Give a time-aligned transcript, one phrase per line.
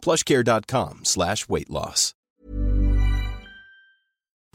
[0.00, 2.14] plushcare.com slash weight loss.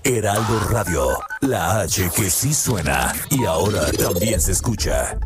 [0.07, 5.17] Heraldo Radio, la H que sí suena y ahora también se escucha.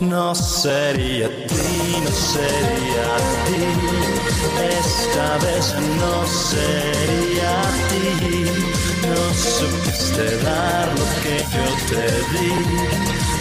[0.00, 3.16] No sería ti, no sería
[3.46, 3.62] ti.
[4.76, 8.50] Esta vez no sería ti.
[9.06, 12.50] No supiste dar lo que yo te di.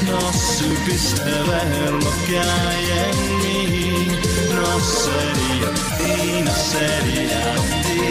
[0.05, 3.87] No supiste ver lo que hay en mí.
[4.38, 7.45] No sería ti, no sería
[7.84, 8.02] ti.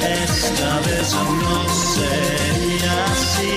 [0.00, 1.56] Esta vez no
[1.94, 3.52] sería así.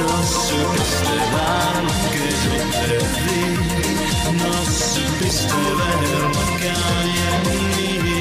[0.00, 2.92] No supiste dar lo que yo te
[3.24, 3.42] di.
[4.42, 6.02] No supiste ver
[6.34, 8.20] lo que hay en mí.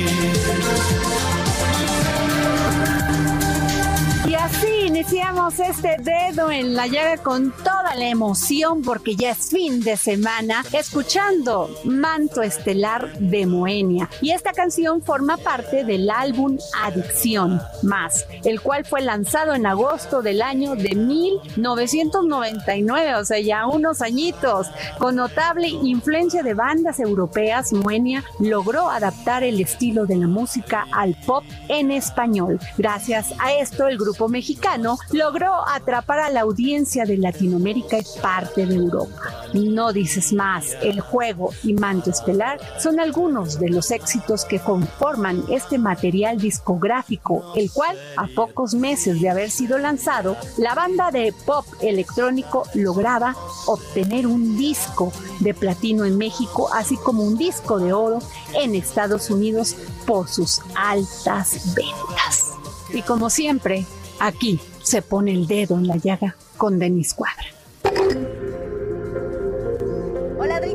[4.29, 9.49] Y así iniciamos este dedo en la llaga con toda la emoción porque ya es
[9.49, 14.07] fin de semana escuchando Manto Estelar de Moenia.
[14.21, 20.21] Y esta canción forma parte del álbum Adicción Más, el cual fue lanzado en agosto
[20.21, 24.67] del año de 1999, o sea, ya unos añitos.
[24.99, 31.15] Con notable influencia de bandas europeas, Moenia logró adaptar el estilo de la música al
[31.25, 32.59] pop en español.
[32.77, 38.65] Gracias a esto, el grupo mexicano logró atrapar a la audiencia de Latinoamérica y parte
[38.65, 39.39] de Europa.
[39.53, 45.43] No dices más, El Juego y Manto Estelar son algunos de los éxitos que conforman
[45.49, 51.33] este material discográfico, el cual, a pocos meses de haber sido lanzado, la banda de
[51.45, 57.93] pop electrónico lograba obtener un disco de platino en México, así como un disco de
[57.93, 58.19] oro
[58.53, 59.75] en Estados Unidos
[60.05, 62.51] por sus altas ventas.
[62.93, 63.85] Y como siempre,
[64.19, 67.58] aquí se pone el dedo en la llaga con Denis Cuadra.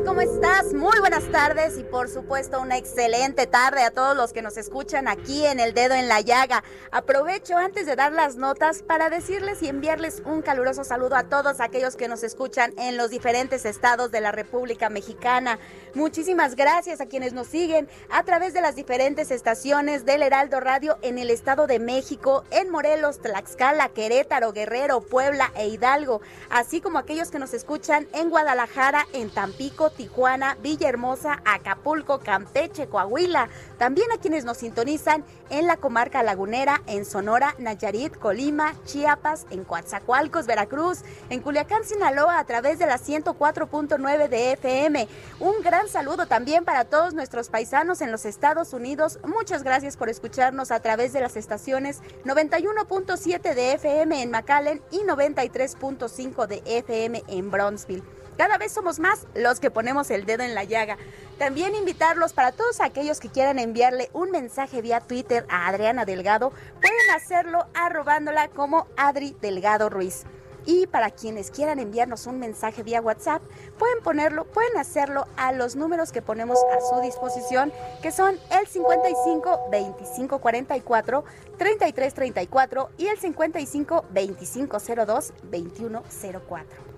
[0.03, 0.73] ¿Cómo estás?
[0.73, 5.07] Muy buenas tardes y por supuesto una excelente tarde a todos los que nos escuchan
[5.07, 6.63] aquí en El Dedo en la Llaga.
[6.91, 11.59] Aprovecho antes de dar las notas para decirles y enviarles un caluroso saludo a todos
[11.59, 15.59] aquellos que nos escuchan en los diferentes estados de la República Mexicana.
[15.93, 20.97] Muchísimas gracias a quienes nos siguen a través de las diferentes estaciones del Heraldo Radio
[21.03, 26.97] en el Estado de México, en Morelos, Tlaxcala, Querétaro, Guerrero, Puebla e Hidalgo, así como
[26.97, 33.49] aquellos que nos escuchan en Guadalajara, en Tampico, Tijuana, Villahermosa, Acapulco, Campeche, Coahuila.
[33.77, 39.63] También a quienes nos sintonizan en la comarca lagunera, en Sonora, Nayarit, Colima, Chiapas, en
[39.63, 45.07] Coatzacoalcos, Veracruz, en Culiacán, Sinaloa, a través de la 104.9 de FM.
[45.39, 49.19] Un gran saludo también para todos nuestros paisanos en los Estados Unidos.
[49.25, 54.99] Muchas gracias por escucharnos a través de las estaciones 91.7 de FM en McAllen y
[54.99, 58.14] 93.5 de FM en Bronzeville.
[58.37, 60.97] Cada vez somos más los que ponemos el dedo en la llaga.
[61.37, 66.51] También invitarlos para todos aquellos que quieran enviarle un mensaje vía Twitter a Adriana Delgado,
[66.81, 70.23] pueden hacerlo arrobándola como Adri Delgado Ruiz.
[70.65, 73.41] Y para quienes quieran enviarnos un mensaje vía WhatsApp,
[73.77, 77.71] pueden ponerlo, pueden hacerlo a los números que ponemos a su disposición,
[78.01, 81.23] que son el 55 25 44
[81.57, 86.03] 33 34 y el 55 25 02 21
[86.49, 86.94] 04.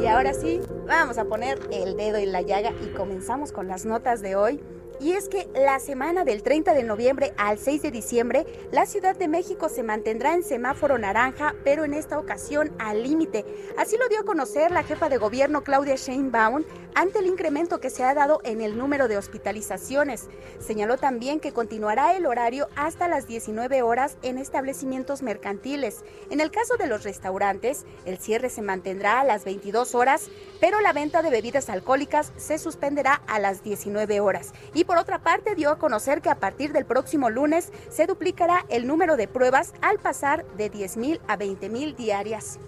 [0.00, 3.84] Y ahora sí, vamos a poner el dedo en la llaga y comenzamos con las
[3.84, 4.60] notas de hoy.
[4.98, 9.14] Y es que la semana del 30 de noviembre al 6 de diciembre, la Ciudad
[9.14, 13.44] de México se mantendrá en semáforo naranja, pero en esta ocasión al límite.
[13.76, 16.64] Así lo dio a conocer la jefa de gobierno Claudia Sheinbaum
[16.94, 20.28] ante el incremento que se ha dado en el número de hospitalizaciones.
[20.60, 26.04] Señaló también que continuará el horario hasta las 19 horas en establecimientos mercantiles.
[26.30, 30.80] En el caso de los restaurantes, el cierre se mantendrá a las 22 horas, pero
[30.80, 34.54] la venta de bebidas alcohólicas se suspenderá a las 19 horas.
[34.86, 38.86] Por otra parte, dio a conocer que a partir del próximo lunes se duplicará el
[38.86, 42.58] número de pruebas al pasar de 10.000 a 20.000 diarias.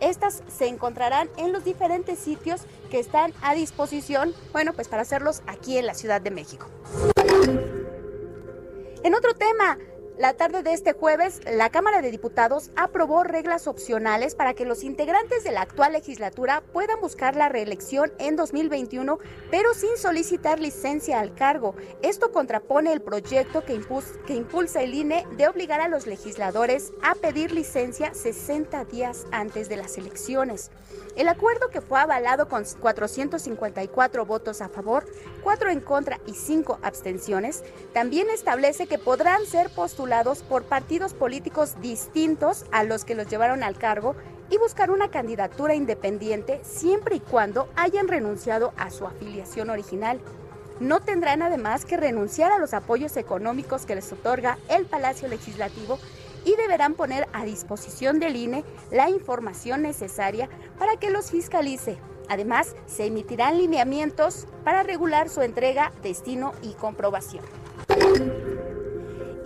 [0.00, 5.42] Estas se encontrarán en los diferentes sitios que están a disposición, bueno, pues para hacerlos
[5.46, 6.66] aquí en la Ciudad de México.
[9.02, 9.78] En otro tema,
[10.18, 14.82] La tarde de este jueves, la Cámara de Diputados aprobó reglas opcionales para que los
[14.82, 19.18] integrantes de la actual legislatura puedan buscar la reelección en 2021,
[19.50, 21.74] pero sin solicitar licencia al cargo.
[22.00, 27.52] Esto contrapone el proyecto que, impulsa el INE de obligar a los legisladores a pedir
[27.52, 30.70] licencia 60 días antes de las elecciones.
[31.14, 35.04] El acuerdo que fue avalado con 454 votos a favor,
[35.42, 40.05] 4 en contra y 5 abstenciones, también establece que podrán ser postulados
[40.48, 44.14] por partidos políticos distintos a los que los llevaron al cargo
[44.50, 50.20] y buscar una candidatura independiente siempre y cuando hayan renunciado a su afiliación original.
[50.78, 55.98] No tendrán además que renunciar a los apoyos económicos que les otorga el Palacio Legislativo
[56.44, 60.48] y deberán poner a disposición del INE la información necesaria
[60.78, 61.98] para que los fiscalice.
[62.28, 67.44] Además, se emitirán lineamientos para regular su entrega, destino y comprobación.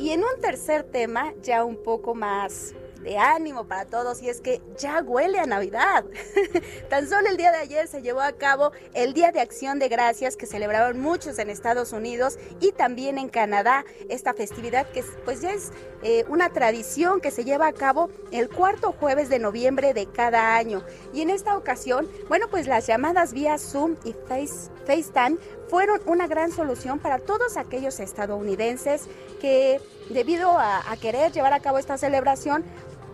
[0.00, 4.40] Y en un tercer tema, ya un poco más de ánimo para todos y es
[4.40, 6.06] que ya huele a Navidad.
[6.88, 9.88] Tan solo el día de ayer se llevó a cabo el Día de Acción de
[9.88, 13.84] Gracias que celebraron muchos en Estados Unidos y también en Canadá.
[14.08, 15.70] Esta festividad que pues ya es
[16.02, 20.56] eh, una tradición que se lleva a cabo el cuarto jueves de noviembre de cada
[20.56, 20.82] año.
[21.12, 25.38] Y en esta ocasión, bueno, pues las llamadas vía Zoom y Face, FaceTime
[25.70, 29.04] fueron una gran solución para todos aquellos estadounidenses
[29.40, 29.80] que
[30.10, 32.64] debido a, querer llevar a cabo esta celebración,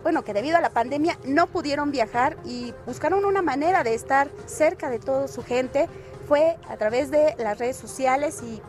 [0.03, 4.31] bueno, que debido a la pandemia no pudieron viajar y buscaron una manera de estar
[4.47, 5.89] cerca de toda su gente.
[6.27, 8.63] Fue a través de las redes sociales y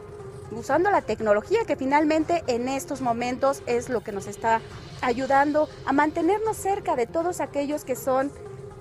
[0.53, 4.59] usando la tecnología que finalmente en estos momentos es lo que nos está
[5.01, 8.31] ayudando a mantenernos cerca de todos aquellos que son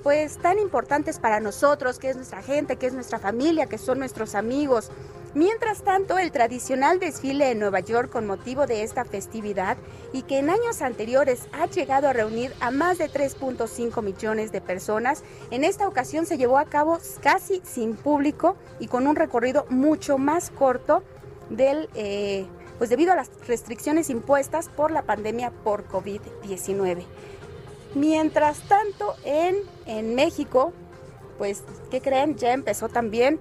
[0.06, 3.98] pues tan importantes para nosotros, que es nuestra gente, que es nuestra familia, que son
[3.98, 4.92] nuestros amigos.
[5.34, 9.76] Mientras tanto, el tradicional desfile en Nueva York con motivo de esta festividad
[10.12, 14.60] y que en años anteriores ha llegado a reunir a más de 3.5 millones de
[14.60, 19.66] personas, en esta ocasión se llevó a cabo casi sin público y con un recorrido
[19.70, 21.02] mucho más corto
[21.58, 22.46] eh,
[22.78, 27.04] pues debido a las restricciones impuestas por la pandemia por COVID-19.
[27.96, 29.56] Mientras tanto, en,
[29.86, 30.74] en México,
[31.38, 32.36] pues, ¿qué creen?
[32.36, 33.40] Ya empezó también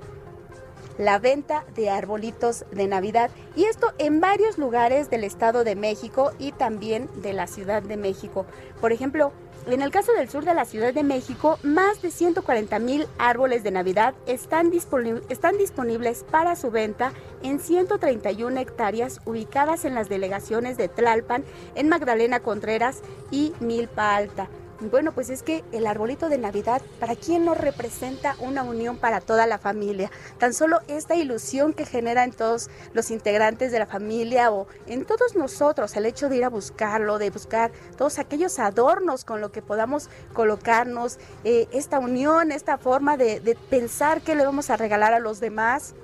[0.98, 6.32] la venta de arbolitos de Navidad y esto en varios lugares del Estado de México
[6.40, 8.46] y también de la Ciudad de México.
[8.80, 9.34] Por ejemplo,
[9.74, 13.64] en el caso del sur de la Ciudad de México, más de 140 mil árboles
[13.64, 20.88] de Navidad están, disponibles para su venta en 131 hectáreas ubicadas en las delegaciones de
[20.88, 23.02] Tlalpan, en Magdalena Contreras
[23.32, 24.48] y Milpa Alta.
[24.82, 29.22] Bueno, pues es que el arbolito de Navidad, ¿para quién no representa una unión para
[29.22, 30.12] toda la familia?
[30.38, 35.06] Tan solo esta ilusión que genera en todos los integrantes de la familia o en
[35.06, 39.50] todos nosotros, el hecho de ir a buscarlo, de buscar todos aquellos adornos con lo
[39.50, 44.76] que podamos colocarnos, eh, esta unión, esta forma de, de pensar qué le vamos a
[44.76, 45.96] regalar a los demás.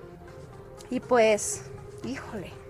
[0.90, 1.64] Y pues,
[2.06, 2.61] híjole,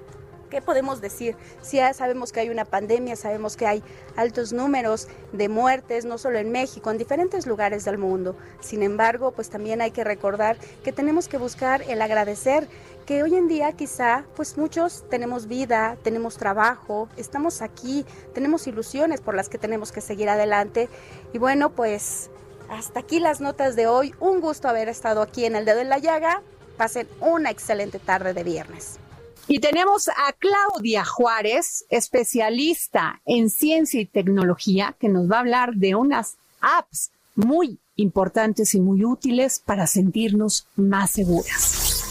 [0.52, 1.38] ¿Qué podemos decir?
[1.62, 3.82] Si ya sabemos que hay una pandemia, sabemos que hay
[4.18, 8.36] altos números de muertes, no solo en México, en diferentes lugares del mundo.
[8.60, 12.68] Sin embargo, pues también hay que recordar que tenemos que buscar el agradecer
[13.06, 19.22] que hoy en día quizá pues muchos tenemos vida, tenemos trabajo, estamos aquí, tenemos ilusiones
[19.22, 20.90] por las que tenemos que seguir adelante.
[21.32, 22.30] Y bueno, pues
[22.70, 24.14] hasta aquí las notas de hoy.
[24.20, 26.42] Un gusto haber estado aquí en el dedo en la llaga.
[26.76, 29.00] Pasen una excelente tarde de viernes.
[29.48, 35.74] Y tenemos a Claudia Juárez, especialista en ciencia y tecnología, que nos va a hablar
[35.76, 42.02] de unas apps muy importantes y muy útiles para sentirnos más seguras.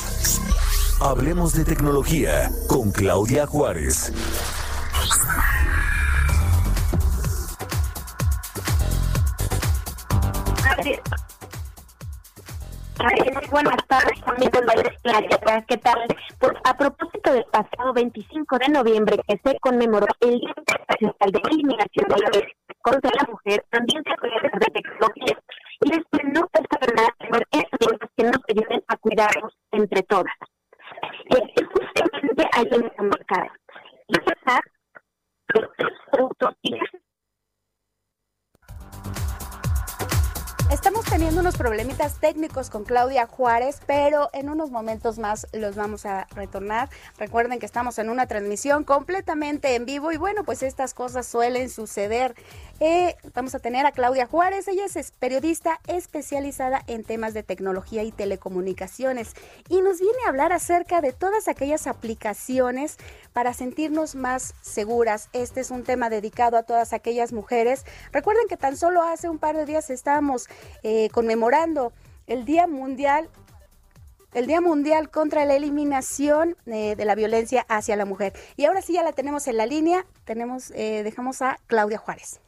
[1.00, 4.12] Hablemos de tecnología con Claudia Juárez.
[13.50, 14.50] Buenas tardes, también
[15.68, 16.06] ¿Qué tal?
[16.38, 21.40] Pues a propósito del pasado 25 de noviembre que se conmemoró el Día Internacional de
[21.50, 22.30] Eliminación de la
[22.82, 25.38] contra la Mujer, también se puede de tecnología.
[25.82, 30.34] Y después no está nada tener herramientas que nos ayuden a cuidarnos entre todas.
[31.30, 33.52] Eh, justamente hay una marcada.
[34.08, 34.14] Y
[35.54, 35.70] los
[36.10, 36.74] productos y
[40.70, 46.06] Estamos teniendo unos problemitas técnicos con Claudia Juárez, pero en unos momentos más los vamos
[46.06, 46.88] a retornar.
[47.18, 51.70] Recuerden que estamos en una transmisión completamente en vivo y bueno, pues estas cosas suelen
[51.70, 52.36] suceder.
[52.78, 58.04] Eh, vamos a tener a Claudia Juárez, ella es periodista especializada en temas de tecnología
[58.04, 59.34] y telecomunicaciones
[59.68, 62.96] y nos viene a hablar acerca de todas aquellas aplicaciones
[63.32, 65.30] para sentirnos más seguras.
[65.32, 67.84] Este es un tema dedicado a todas aquellas mujeres.
[68.12, 70.48] Recuerden que tan solo hace un par de días estábamos
[70.82, 71.92] eh, conmemorando
[72.26, 73.28] el Día Mundial
[74.32, 78.32] el Día Mundial contra la Eliminación eh, de la Violencia hacia la Mujer.
[78.56, 80.04] Y ahora sí ya la tenemos en la línea.
[80.24, 82.40] Tenemos, eh, dejamos a Claudia Juárez.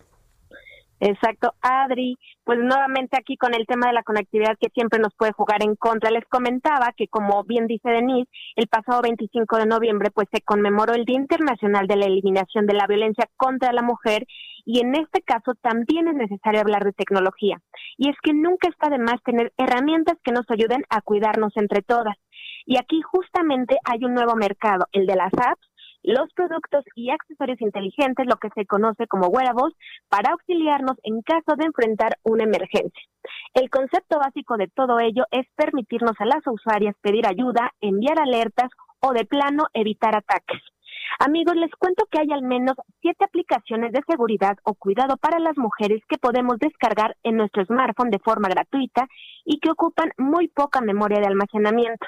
[1.05, 5.33] Exacto, Adri, pues nuevamente aquí con el tema de la conectividad que siempre nos puede
[5.33, 6.13] jugar en contra.
[6.13, 10.95] Les comentaba que como bien dice Denise, el pasado 25 de noviembre pues se conmemoró
[10.95, 14.29] el Día Internacional de la Eliminación de la Violencia contra la Mujer
[14.65, 17.61] y en este caso también es necesario hablar de tecnología.
[17.97, 21.83] Y es que nunca está de más tener herramientas que nos ayuden a cuidarnos entre
[21.83, 22.17] todas.
[22.65, 27.61] Y aquí justamente hay un nuevo mercado, el de las apps los productos y accesorios
[27.61, 29.75] inteligentes, lo que se conoce como wearables,
[30.09, 33.03] para auxiliarnos en caso de enfrentar una emergencia.
[33.55, 38.71] El concepto básico de todo ello es permitirnos a las usuarias pedir ayuda, enviar alertas
[39.01, 40.61] o de plano evitar ataques.
[41.19, 45.57] Amigos, les cuento que hay al menos siete aplicaciones de seguridad o cuidado para las
[45.57, 49.07] mujeres que podemos descargar en nuestro smartphone de forma gratuita
[49.45, 52.07] y que ocupan muy poca memoria de almacenamiento.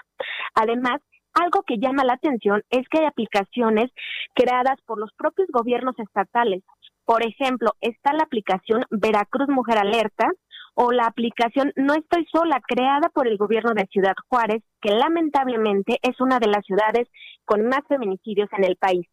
[0.55, 1.01] Además,
[1.35, 3.91] algo que llama la atención es que hay aplicaciones
[4.35, 6.63] creadas por los propios gobiernos estatales.
[7.05, 10.29] Por ejemplo, está la aplicación Veracruz Mujer Alerta
[10.75, 15.99] o la aplicación No Estoy Sola, creada por el gobierno de Ciudad Juárez, que lamentablemente
[16.03, 17.09] es una de las ciudades
[17.45, 19.07] con más feminicidios en el país.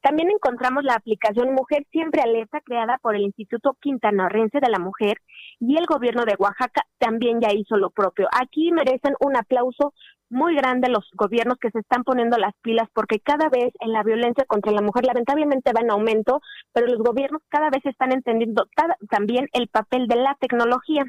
[0.00, 5.18] También encontramos la aplicación Mujer Siempre Alerta creada por el Instituto Quintanarrense de la Mujer
[5.60, 8.28] y el gobierno de Oaxaca también ya hizo lo propio.
[8.32, 9.94] Aquí merecen un aplauso
[10.30, 14.02] muy grande los gobiernos que se están poniendo las pilas porque cada vez en la
[14.02, 16.40] violencia contra la mujer lamentablemente va en aumento,
[16.72, 18.66] pero los gobiernos cada vez están entendiendo
[19.10, 21.04] también el papel de la tecnología.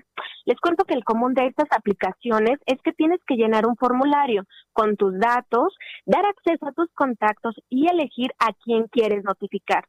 [0.45, 4.43] Les cuento que el común de estas aplicaciones es que tienes que llenar un formulario
[4.73, 9.85] con tus datos, dar acceso a tus contactos y elegir a quién quieres notificar.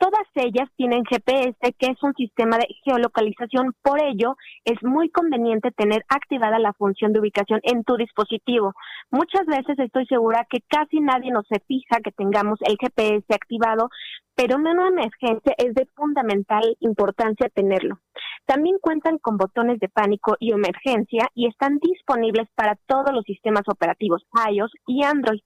[0.00, 5.72] Todas ellas tienen GPS, que es un sistema de geolocalización, por ello es muy conveniente
[5.72, 8.72] tener activada la función de ubicación en tu dispositivo.
[9.10, 13.90] Muchas veces estoy segura que casi nadie nos se fija que tengamos el GPS activado,
[14.34, 18.00] pero en una emergencia es de fundamental importancia tenerlo.
[18.46, 23.64] También cuentan con botones de pánico y emergencia y están disponibles para todos los sistemas
[23.68, 25.42] operativos iOS y Android.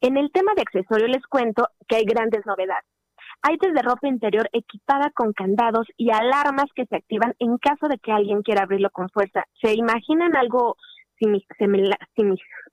[0.00, 2.95] En el tema de accesorios les cuento que hay grandes novedades.
[3.42, 7.98] Hay desde ropa interior equipada con candados y alarmas que se activan en caso de
[7.98, 9.44] que alguien quiera abrirlo con fuerza.
[9.62, 10.76] ¿Se imaginan algo
[11.18, 11.98] similar,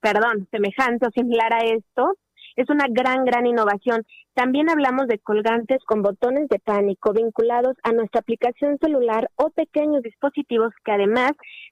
[0.01, 2.15] perdón, semejante o similar a esto?
[2.55, 4.05] Es una gran, gran innovación.
[4.36, 10.03] También hablamos de colgantes con botones de pánico vinculados a nuestra aplicación celular o pequeños
[10.03, 11.32] dispositivos que además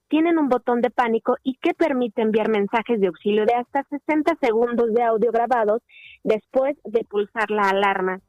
[0.09, 4.35] tienen un botón de pánico y que permite enviar mensajes de auxilio de hasta 60
[4.41, 5.81] segundos de audio grabados
[6.23, 8.19] después de pulsar la alarma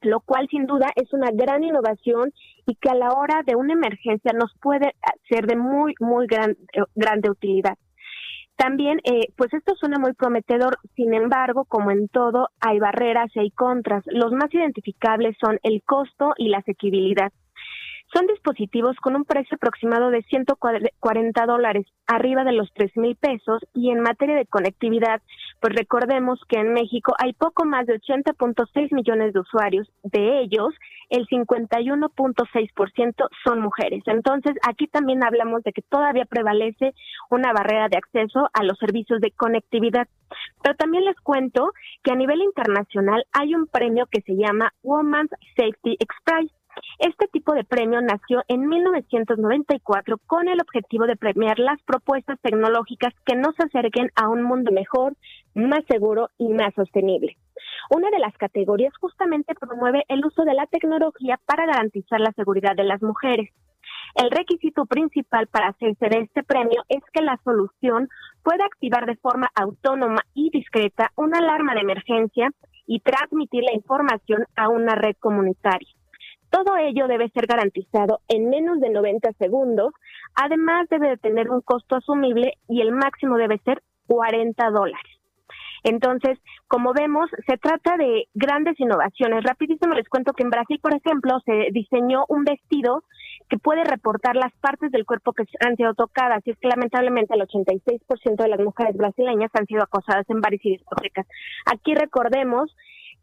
[0.00, 2.32] lo cual sin duda es una gran innovación
[2.66, 4.94] y que a la hora de una emergencia nos puede
[5.28, 7.76] ser de muy, muy gran, eh, grande utilidad.
[8.56, 13.38] También, eh, pues esto suena muy prometedor, sin embargo, como en todo, hay barreras y
[13.38, 14.02] hay contras.
[14.06, 17.32] Los más identificables son el costo y la asequibilidad.
[18.12, 23.60] Son dispositivos con un precio aproximado de 140 dólares, arriba de los 3 mil pesos,
[23.74, 25.20] y en materia de conectividad,
[25.60, 30.74] pues recordemos que en México hay poco más de 80.6 millones de usuarios, de ellos
[31.10, 34.02] el 51.6% son mujeres.
[34.06, 36.94] Entonces, aquí también hablamos de que todavía prevalece
[37.30, 40.06] una barrera de acceso a los servicios de conectividad.
[40.62, 41.72] Pero también les cuento
[42.02, 46.50] que a nivel internacional hay un premio que se llama Women's Safety Express
[46.98, 53.14] este tipo de premio nació en 1994 con el objetivo de premiar las propuestas tecnológicas
[53.24, 55.14] que nos acerquen a un mundo mejor,
[55.54, 57.36] más seguro y más sostenible.
[57.90, 62.76] Una de las categorías justamente promueve el uso de la tecnología para garantizar la seguridad
[62.76, 63.50] de las mujeres.
[64.14, 68.08] El requisito principal para hacerse de este premio es que la solución
[68.42, 72.50] pueda activar de forma autónoma y discreta una alarma de emergencia
[72.86, 75.97] y transmitir la información a una red comunitaria.
[76.58, 79.92] Todo ello debe ser garantizado en menos de 90 segundos.
[80.34, 85.12] Además, debe de tener un costo asumible y el máximo debe ser 40 dólares.
[85.84, 86.36] Entonces,
[86.66, 89.44] como vemos, se trata de grandes innovaciones.
[89.44, 93.04] Rapidísimo les cuento que en Brasil, por ejemplo, se diseñó un vestido
[93.48, 96.44] que puede reportar las partes del cuerpo que han sido tocadas.
[96.44, 100.60] Y es que lamentablemente el 86% de las mujeres brasileñas han sido acosadas en bares
[100.64, 101.28] y discotecas.
[101.66, 102.74] Aquí recordemos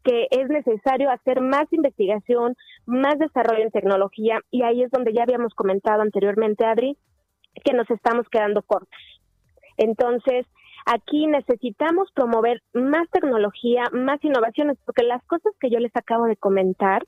[0.06, 2.54] que es necesario hacer más investigación,
[2.86, 6.96] más desarrollo en tecnología y ahí es donde ya habíamos comentado anteriormente, Adri,
[7.64, 9.00] que nos estamos quedando cortos.
[9.76, 10.46] Entonces,
[10.88, 16.36] Aquí necesitamos promover más tecnología, más innovaciones, porque las cosas que yo les acabo de
[16.36, 17.02] comentar,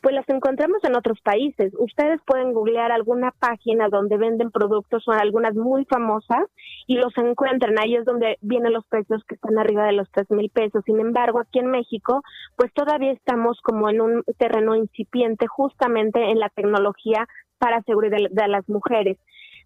[0.00, 1.72] pues las encontramos en otros países.
[1.78, 6.46] Ustedes pueden googlear alguna página donde venden productos, son algunas muy famosas,
[6.86, 7.78] y los encuentran.
[7.78, 10.82] Ahí es donde vienen los precios que están arriba de los tres mil pesos.
[10.84, 12.22] Sin embargo, aquí en México,
[12.56, 17.26] pues todavía estamos como en un terreno incipiente justamente en la tecnología
[17.58, 19.18] para seguridad de las mujeres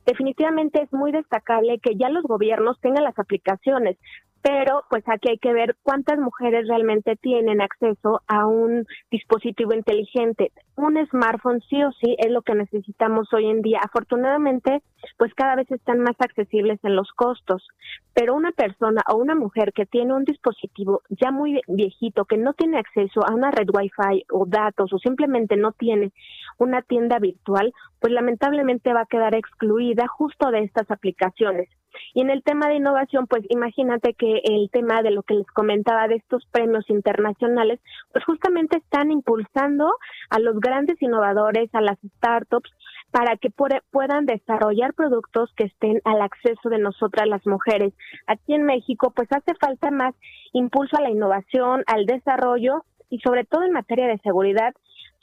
[0.07, 3.99] definitivamente es muy destacable que ya los gobiernos tengan las aplicaciones
[4.47, 10.53] pero pues aquí hay que ver cuántas mujeres realmente tienen acceso a un dispositivo inteligente.
[10.77, 13.81] Un smartphone sí o sí es lo que necesitamos hoy en día.
[13.83, 14.83] Afortunadamente,
[15.19, 17.67] pues cada vez están más accesibles en los costos,
[18.15, 22.53] pero una persona o una mujer que tiene un dispositivo ya muy viejito, que no
[22.53, 26.13] tiene acceso a una red Wi-Fi o datos o simplemente no tiene
[26.59, 31.69] una tienda virtual, pues lamentablemente va a quedar excluida justo de estas aplicaciones.
[32.15, 35.47] Y en el tema de innovación, pues imagínate que el tema de lo que les
[35.49, 37.81] comentaba de estos premios internacionales,
[38.13, 39.93] pues justamente están impulsando
[40.31, 42.71] a los grandes innovadores, a las startups,
[43.11, 47.95] para que puedan desarrollar productos que estén al acceso de nosotras las mujeres.
[48.27, 50.15] Aquí en México, pues hace falta más
[50.53, 54.75] impulso a la innovación, al desarrollo y sobre todo en materia de seguridad,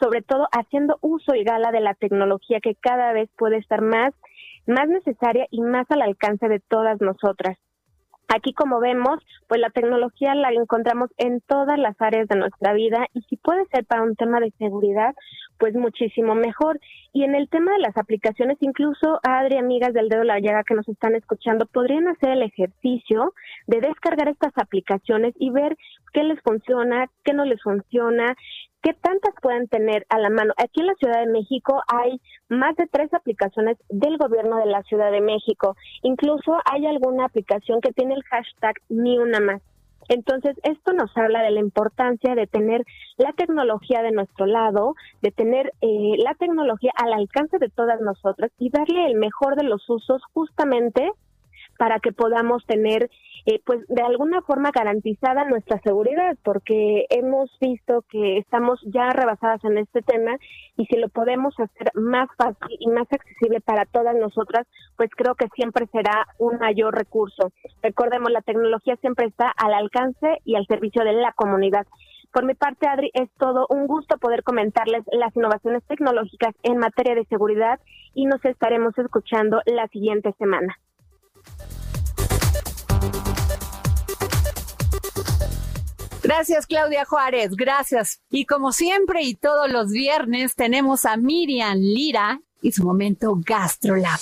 [0.01, 4.13] sobre todo haciendo uso y gala de la tecnología que cada vez puede estar más
[4.67, 7.57] más necesaria y más al alcance de todas nosotras.
[8.29, 13.05] Aquí, como vemos, pues la tecnología la encontramos en todas las áreas de nuestra vida
[13.13, 15.13] y si puede ser para un tema de seguridad,
[15.59, 16.79] pues muchísimo mejor.
[17.11, 20.73] Y en el tema de las aplicaciones, incluso Adri, amigas del dedo la llaga que
[20.73, 23.33] nos están escuchando, podrían hacer el ejercicio
[23.67, 25.77] de descargar estas aplicaciones y ver
[26.13, 28.35] qué les funciona, qué no les funciona,
[28.83, 30.53] ¿Qué tantas pueden tener a la mano?
[30.57, 34.83] Aquí en la Ciudad de México hay más de tres aplicaciones del gobierno de la
[34.83, 35.77] Ciudad de México.
[36.01, 39.61] Incluso hay alguna aplicación que tiene el hashtag ni una más.
[40.09, 42.83] Entonces, esto nos habla de la importancia de tener
[43.15, 48.51] la tecnología de nuestro lado, de tener eh, la tecnología al alcance de todas nosotras
[48.59, 51.09] y darle el mejor de los usos justamente
[51.77, 53.09] para que podamos tener,
[53.45, 59.63] eh, pues, de alguna forma garantizada nuestra seguridad, porque hemos visto que estamos ya rebasadas
[59.65, 60.37] en este tema
[60.77, 65.35] y si lo podemos hacer más fácil y más accesible para todas nosotras, pues creo
[65.35, 67.51] que siempre será un mayor recurso.
[67.81, 71.85] Recordemos, la tecnología siempre está al alcance y al servicio de la comunidad.
[72.33, 77.13] Por mi parte, Adri, es todo un gusto poder comentarles las innovaciones tecnológicas en materia
[77.13, 77.79] de seguridad
[78.15, 80.75] y nos estaremos escuchando la siguiente semana.
[86.35, 87.51] Gracias, Claudia Juárez.
[87.55, 88.19] Gracias.
[88.31, 94.19] Y como siempre y todos los viernes, tenemos a Miriam Lira y su momento GastroLab.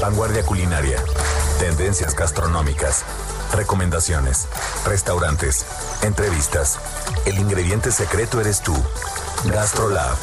[0.00, 0.96] Vanguardia culinaria.
[1.58, 3.04] Tendencias gastronómicas.
[3.54, 4.48] Recomendaciones.
[4.86, 5.66] Restaurantes.
[6.02, 6.80] Entrevistas.
[7.26, 8.74] El ingrediente secreto eres tú.
[9.44, 10.16] GastroLab.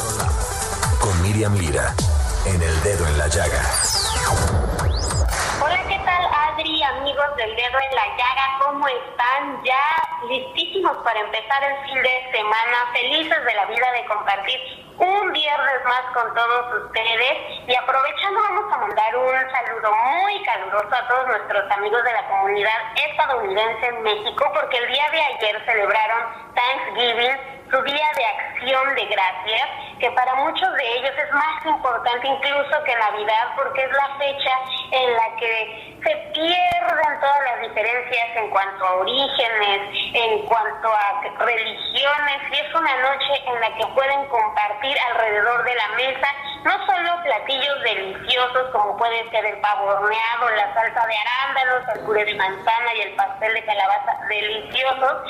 [1.00, 1.94] Con Miriam Lira.
[2.48, 4.71] En el dedo en la llaga
[6.98, 9.64] amigos del dedo en la llaga, ¿cómo están?
[9.64, 9.84] Ya
[10.28, 14.60] listísimos para empezar el fin de semana, felices de la vida de compartir
[14.98, 20.96] un viernes más con todos ustedes y aprovechando vamos a mandar un saludo muy caluroso
[20.96, 25.66] a todos nuestros amigos de la comunidad estadounidense en México porque el día de ayer
[25.66, 31.66] celebraron Thanksgiving su día de acción de gracias, que para muchos de ellos es más
[31.66, 34.52] importante incluso que Navidad, porque es la fecha
[34.92, 39.82] en la que se pierden todas las diferencias en cuanto a orígenes,
[40.14, 45.76] en cuanto a religiones, y es una noche en la que pueden compartir alrededor de
[45.76, 46.28] la mesa
[46.64, 52.02] no solo platillos deliciosos como puede ser el pavo horneado, la salsa de arándanos, el
[52.06, 55.24] puré de manzana y el pastel de calabaza deliciosos,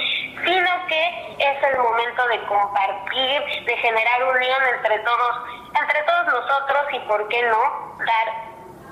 [0.44, 5.36] sino que es el momento de compartir, de generar unión entre todos,
[5.80, 8.51] entre todos nosotros y por qué no dar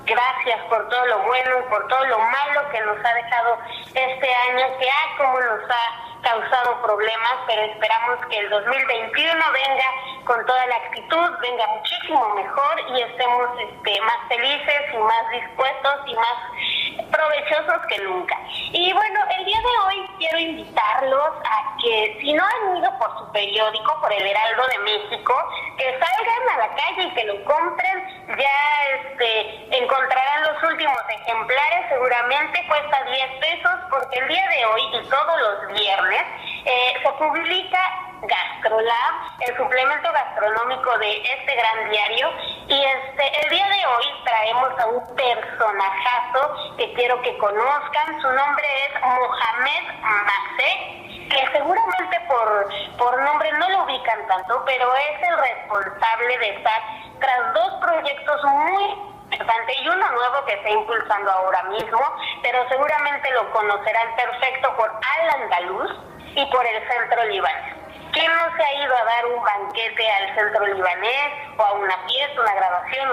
[0.10, 3.60] gracias por todo lo bueno y por todo lo malo que nos ha dejado
[3.94, 9.86] este año, que ha como nos ha causado problemas, pero esperamos que el 2021 venga
[10.26, 15.96] con toda la actitud, venga muchísimo mejor y estemos este, más felices y más dispuestos
[16.08, 18.38] y más provechosos que nunca.
[18.72, 23.18] Y bueno, el día de hoy quiero invitarlos a que si no han ido por
[23.18, 25.34] su periódico, por el Heraldo de México,
[25.78, 28.38] que salgan a la calle y que lo compren.
[28.38, 29.68] Ya este,
[30.00, 35.42] encontrarán los últimos ejemplares, seguramente cuesta 10 pesos porque el día de hoy y todos
[35.42, 36.24] los viernes
[36.66, 37.80] eh, se publica
[38.22, 42.32] Gastrolab, el suplemento gastronómico de este gran diario.
[42.68, 48.22] Y este, el día de hoy traemos a un personajazo que quiero que conozcan.
[48.22, 54.96] Su nombre es Mohamed Macé, que seguramente por, por nombre no lo ubican tanto, pero
[54.96, 56.82] es el responsable de estar
[57.20, 62.02] tras dos proyectos muy importantes y uno nuevo que está impulsando ahora mismo,
[62.44, 65.92] pero seguramente lo conocerán perfecto por Al Andaluz
[66.36, 67.76] y por el Centro Libanés.
[68.12, 71.96] ¿Quién no se ha ido a dar un banquete al centro libanés o a una
[72.08, 73.12] fiesta, una grabación,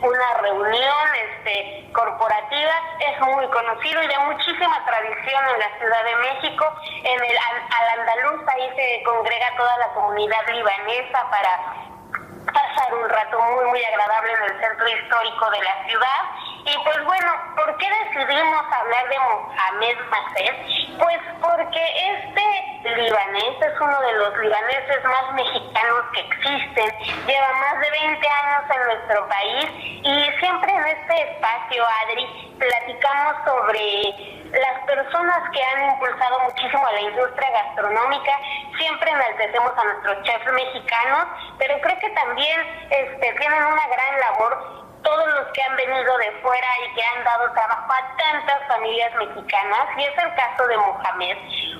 [0.00, 2.72] una, reunión este, corporativa?
[3.00, 6.64] Es muy conocido y de muchísima tradición en la Ciudad de México.
[7.04, 11.91] En el al andaluz ahí se congrega toda la comunidad libanesa para
[12.62, 16.20] pasar un rato muy muy agradable en el centro histórico de la ciudad.
[16.64, 20.98] Y pues bueno, ¿por qué decidimos hablar de Mohamed Mased?
[20.98, 21.82] Pues porque
[22.14, 22.42] este
[22.96, 26.90] libanés es uno de los libaneses más mexicanos que existen,
[27.26, 29.66] lleva más de 20 años en nuestro país
[30.02, 36.92] y siempre en este espacio, Adri, platicamos sobre las personas que han impulsado muchísimo a
[36.92, 38.38] la industria gastronómica,
[38.78, 41.26] siempre enaltecemos a nuestros chefs mexicanos,
[41.58, 46.30] pero creo que también este, tienen una gran labor todos los que han venido de
[46.42, 50.76] fuera y que han dado trabajo a tantas familias mexicanas, y es el caso de
[50.76, 51.36] Mohamed,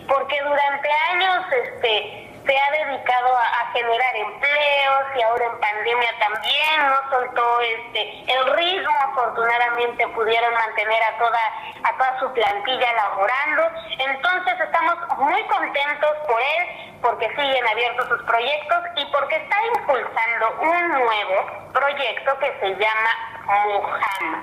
[0.09, 6.89] porque durante años este se ha dedicado a, generar empleos y ahora en pandemia también
[6.89, 11.41] no soltó este el ritmo afortunadamente pudieron mantener a toda
[11.85, 13.63] a toda su plantilla laborando.
[13.99, 20.57] Entonces estamos muy contentos por él porque siguen abiertos sus proyectos y porque está impulsando
[20.61, 23.11] un nuevo proyecto que se llama
[23.47, 24.43] Mojama.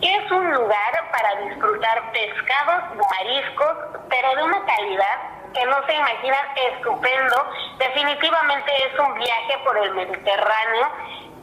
[0.00, 3.76] Es un lugar para disfrutar pescados y mariscos
[4.08, 7.50] pero de una calidad que no se imaginan estupendo.
[7.78, 10.88] Definitivamente es un viaje por el Mediterráneo,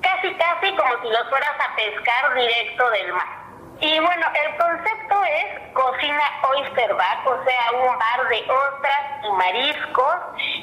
[0.01, 3.37] casi casi como si los fueras a pescar directo del mar.
[3.79, 9.31] Y bueno, el concepto es cocina oyster bar, o sea, un bar de ostras y
[9.31, 10.15] mariscos.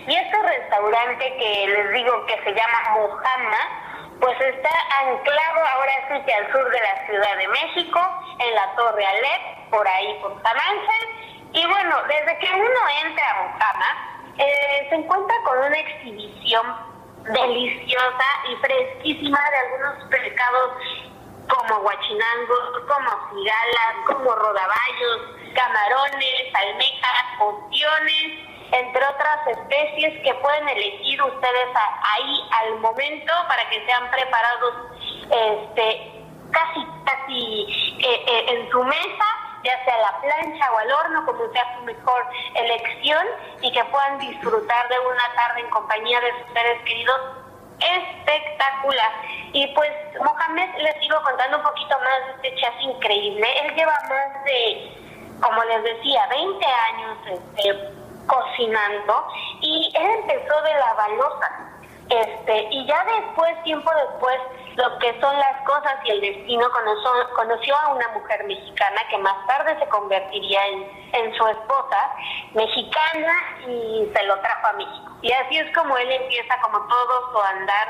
[0.08, 6.22] Y este restaurante que les digo que se llama Mojama, pues está anclado ahora sí
[6.26, 8.00] que al sur de la Ciudad de México,
[8.40, 13.30] en la Torre Alep, por ahí por San Ángel y bueno, desde que uno entra
[13.30, 16.66] a Mojama, eh, se encuentra con una exhibición
[17.32, 20.72] deliciosa y fresquísima de algunos pescados
[21.48, 25.20] como guachinangos, como cigalas, como rodaballos,
[25.54, 31.68] camarones, almejas, ostiones, entre otras especies que pueden elegir ustedes
[32.16, 34.74] ahí al momento para que sean preparados
[35.30, 40.92] este, casi, casi eh, eh, en su mesa ya sea a la plancha o al
[40.92, 43.26] horno, como sea su mejor elección,
[43.62, 47.20] y que puedan disfrutar de una tarde en compañía de sus seres queridos
[47.80, 49.12] espectacular.
[49.52, 53.46] Y pues Mohamed, les sigo contando un poquito más de este chef increíble.
[53.62, 54.92] Él lleva más de,
[55.40, 59.26] como les decía, 20 años este, cocinando
[59.60, 61.63] y él empezó de la balosa.
[62.08, 64.38] Este, y ya después, tiempo después,
[64.76, 69.18] lo que son las cosas y el destino conoció, conoció a una mujer mexicana que
[69.18, 72.14] más tarde se convertiría en, en su esposa,
[72.52, 73.34] mexicana,
[73.66, 75.12] y se lo trajo a México.
[75.22, 77.88] Y así es como él empieza como todo su andar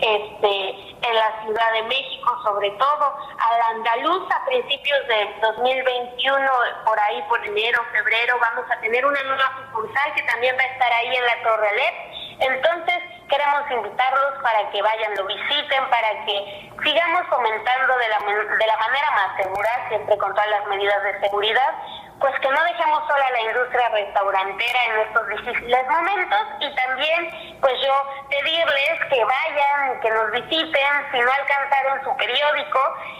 [0.00, 0.70] este,
[1.02, 6.50] en la Ciudad de México, sobre todo al andaluz a principios de 2021,
[6.84, 10.66] por ahí por enero, febrero, vamos a tener una nueva sucursal que también va a
[10.66, 11.94] estar ahí en la Torre LED.
[12.40, 18.18] Entonces, queremos invitarlos para que vayan, lo visiten, para que sigamos comentando de la,
[18.58, 21.74] de la manera más segura, siempre con todas las medidas de seguridad,
[22.20, 27.74] pues que no dejemos sola la industria restaurantera en estos difíciles momentos y también pues
[27.84, 27.94] yo
[28.30, 32.78] pedirles que vayan, que nos visiten, si no alcanzaron su periódico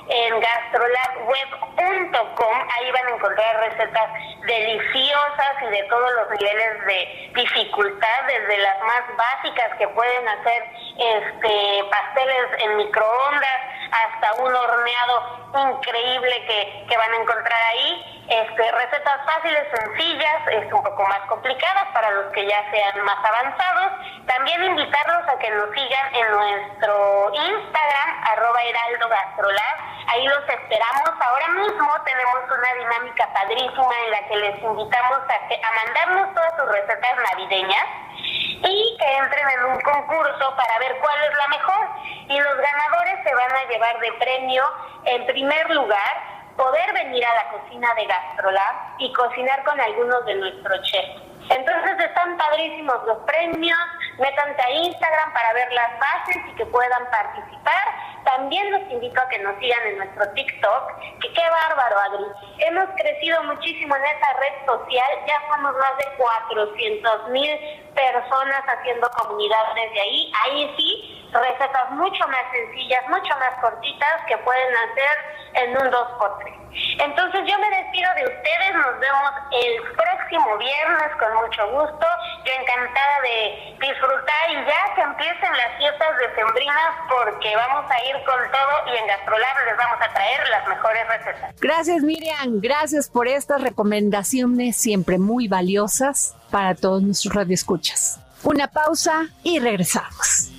[0.09, 4.11] en gastrolabweb.com, ahí van a encontrar recetas
[4.47, 10.63] deliciosas y de todos los niveles de dificultad, desde las más básicas que pueden hacer
[10.99, 18.73] este pasteles en microondas hasta un horneado increíble que, que van a encontrar ahí este,
[18.73, 23.93] recetas fáciles, sencillas, es un poco más complicadas para los que ya sean más avanzados.
[24.27, 29.79] También invitarlos a que nos sigan en nuestro Instagram, arroba Heraldo Gastrolab.
[30.09, 31.11] Ahí los esperamos.
[31.21, 36.35] Ahora mismo tenemos una dinámica padrísima en la que les invitamos a, que, a mandarnos
[36.35, 41.49] todas sus recetas navideñas y que entren en un concurso para ver cuál es la
[41.49, 41.89] mejor.
[42.29, 44.65] Y los ganadores se van a llevar de premio,
[45.05, 50.35] en primer lugar, poder venir a la cocina de Gastrolab y cocinar con algunos de
[50.37, 51.23] nuestros chefs.
[51.51, 53.79] Entonces están padrísimos los premios,
[54.19, 57.85] métanse a Instagram para ver las bases y que puedan participar.
[58.25, 62.25] También los invito a que nos sigan en nuestro TikTok, que qué bárbaro, Adri.
[62.61, 67.59] Hemos crecido muchísimo en esa red social, ya somos más de 400 mil
[67.95, 70.33] personas haciendo comunidad desde ahí.
[70.45, 76.65] Ahí sí, recetas mucho más sencillas, mucho más cortitas que pueden hacer en un 2x3.
[76.99, 82.07] Entonces yo me despido de ustedes, nos vemos el próximo viernes con mucho gusto,
[82.45, 88.17] yo encantada de disfrutar y ya que empiecen las fiestas decembrinas porque vamos a ir
[88.25, 91.55] con todo y en Gastrolab les vamos a traer las mejores recetas.
[91.61, 98.21] Gracias Miriam, gracias por estas recomendaciones siempre muy valiosas para todos nuestros radioescuchas.
[98.43, 100.54] Una pausa y regresamos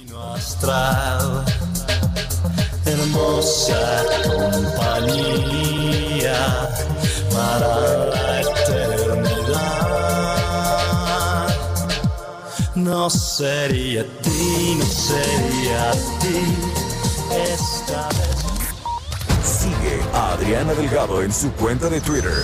[2.86, 4.04] hermosa
[4.38, 5.50] compañía
[7.34, 9.66] para la eternidad.
[12.76, 16.40] No sería ti, no sería ti
[17.54, 18.46] esta vez.
[19.44, 22.44] Sigue a Adriana Delgado en su cuenta de Twitter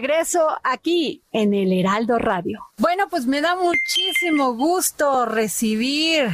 [0.00, 2.60] Regreso aquí en el Heraldo Radio.
[2.76, 6.28] Bueno, pues me da muchísimo gusto recibir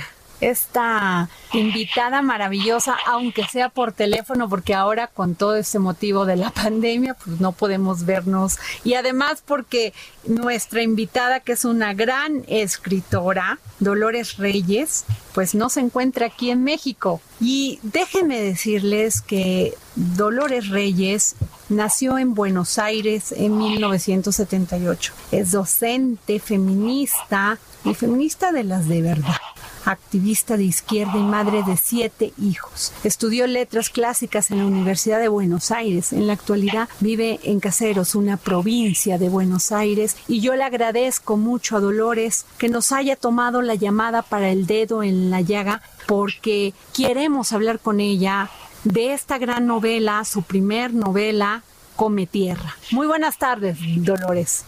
[0.51, 6.51] esta invitada maravillosa, aunque sea por teléfono, porque ahora con todo este motivo de la
[6.63, 8.59] pandemia, pues no podemos vernos.
[8.85, 9.93] Y además porque
[10.27, 15.05] nuestra invitada, que es una gran escritora, Dolores Reyes,
[15.35, 17.21] pues no se encuentra aquí en México.
[17.41, 21.37] Y déjenme decirles que Dolores Reyes
[21.69, 25.13] nació en Buenos Aires en 1978.
[25.33, 29.37] Es docente, feminista y feminista de las de verdad
[29.85, 32.93] activista de izquierda y madre de siete hijos.
[33.05, 36.13] Estudió letras clásicas en la Universidad de Buenos Aires.
[36.13, 41.37] En la actualidad vive en Caseros, una provincia de Buenos Aires, y yo le agradezco
[41.37, 45.83] mucho a Dolores que nos haya tomado la llamada para el dedo en la llaga
[46.07, 48.51] porque queremos hablar con ella
[48.85, 51.63] de esta gran novela, su primer novela,
[51.97, 52.77] Come Tierra.
[52.91, 54.65] Muy buenas tardes, Dolores.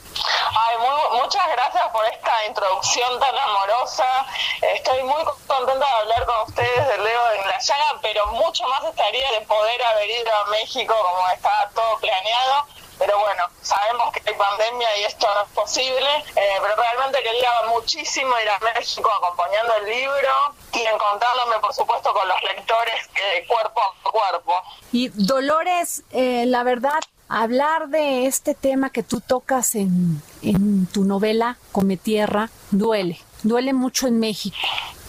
[0.49, 0.77] Ay,
[1.13, 4.27] muchas gracias por esta introducción tan amorosa.
[4.63, 8.85] Estoy muy contenta de hablar con ustedes del Leo en la llaga, pero mucho más
[8.85, 12.67] estaría de poder haber ido a México como estaba todo planeado.
[12.99, 17.51] Pero bueno, sabemos que hay pandemia y esto no es posible, eh, pero realmente quería
[17.69, 23.45] muchísimo ir a México acompañando el libro y encontrándome, por supuesto, con los lectores eh,
[23.47, 24.63] cuerpo a cuerpo.
[24.93, 31.05] Y Dolores, eh, la verdad, hablar de este tema que tú tocas en, en tu
[31.05, 34.57] novela Come Tierra duele, duele mucho en México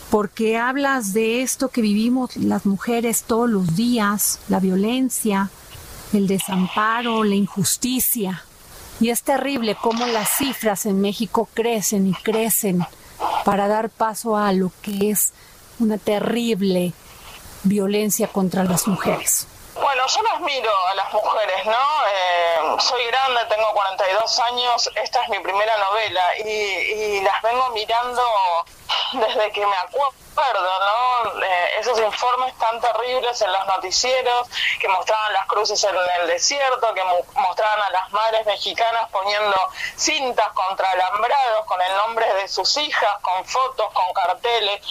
[0.10, 5.50] porque hablas de esto que vivimos las mujeres todos los días, la violencia,
[6.14, 8.44] el desamparo, la injusticia.
[9.00, 12.86] Y es terrible cómo las cifras en México crecen y crecen
[13.44, 15.34] para dar paso a lo que es
[15.80, 16.94] una terrible
[17.64, 19.48] violencia contra las mujeres.
[19.82, 22.06] Bueno, yo las miro a las mujeres, ¿no?
[22.12, 28.22] Eh, soy grande, tengo 42 años, esta es mi primera novela y, las vengo mirando
[29.14, 30.14] desde que me acuerdo,
[30.44, 31.44] ¿no?
[31.44, 34.48] Eh, esos informes tan terribles en los noticieros
[34.80, 37.04] que mostraban las cruces en el desierto, que
[37.36, 39.58] mostraban a las madres mexicanas poniendo
[39.96, 44.82] cintas contra alambrados con el nombre de sus hijas, con fotos, con carteles,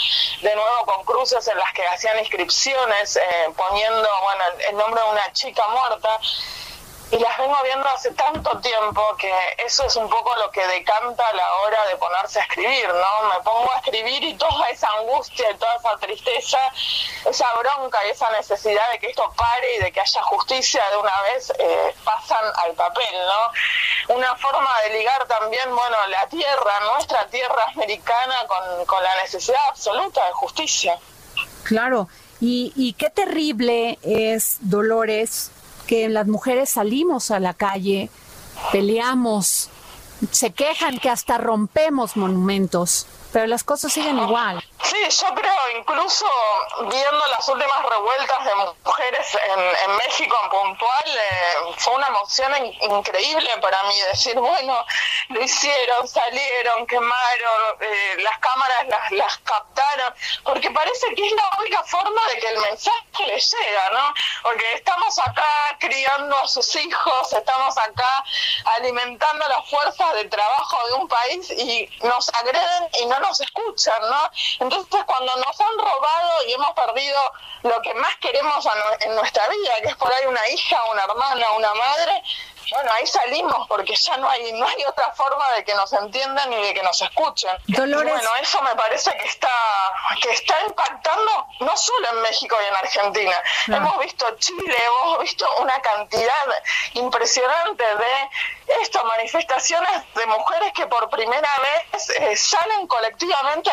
[0.43, 5.11] de nuevo con cruces en las que hacían inscripciones, eh, poniendo, bueno, el nombre de
[5.11, 6.21] una chica muerta
[7.11, 9.33] y las vengo viendo hace tanto tiempo que
[9.65, 13.29] eso es un poco lo que decanta a la hora de ponerse a escribir, ¿no?
[13.29, 16.59] Me pongo a escribir y toda esa angustia y toda esa tristeza,
[17.25, 20.97] esa bronca y esa necesidad de que esto pare y de que haya justicia de
[20.97, 23.15] una vez eh, pasan al papel,
[24.09, 24.15] ¿no?
[24.17, 29.61] Una forma de ligar también, bueno, la tierra, nuestra tierra americana con, con la necesidad
[29.69, 30.99] absoluta de justicia.
[31.63, 32.09] Claro,
[32.41, 35.51] y, y qué terrible es, Dolores,
[35.87, 38.11] que las mujeres salimos a la calle,
[38.73, 39.71] peleamos,
[40.31, 44.65] se quejan que hasta rompemos monumentos pero las cosas siguen igual.
[44.83, 46.25] Sí, yo creo, incluso
[46.89, 49.39] viendo las últimas revueltas de mujeres
[49.85, 54.87] en, México en puntual, eh, fue una emoción increíble para mí decir, bueno,
[55.29, 61.51] lo hicieron, salieron, quemaron, eh, las cámaras las, las captaron, porque parece que es la
[61.61, 64.15] única forma de que el mensaje les llega, ¿no?
[64.45, 68.25] Porque estamos acá criando a sus hijos, estamos acá
[68.77, 74.01] alimentando las fuerzas de trabajo de un país y nos agreden y no nos escuchan,
[74.03, 74.31] ¿no?
[74.61, 77.19] Entonces cuando nos han robado y hemos perdido
[77.63, 78.67] lo que más queremos
[79.01, 82.23] en nuestra vida, que es por ahí una hija, una hermana, una madre,
[82.71, 86.51] bueno, ahí salimos porque ya no hay no hay otra forma de que nos entiendan
[86.51, 87.51] ni de que nos escuchen.
[87.67, 88.13] Dolores.
[88.13, 89.51] bueno, eso me parece que está
[90.21, 93.43] que está impactando no solo en México y en Argentina.
[93.69, 96.47] Hemos visto Chile, hemos visto una cantidad
[96.95, 103.71] impresionante de esto, manifestaciones de mujeres que por primera vez eh, salen colectivamente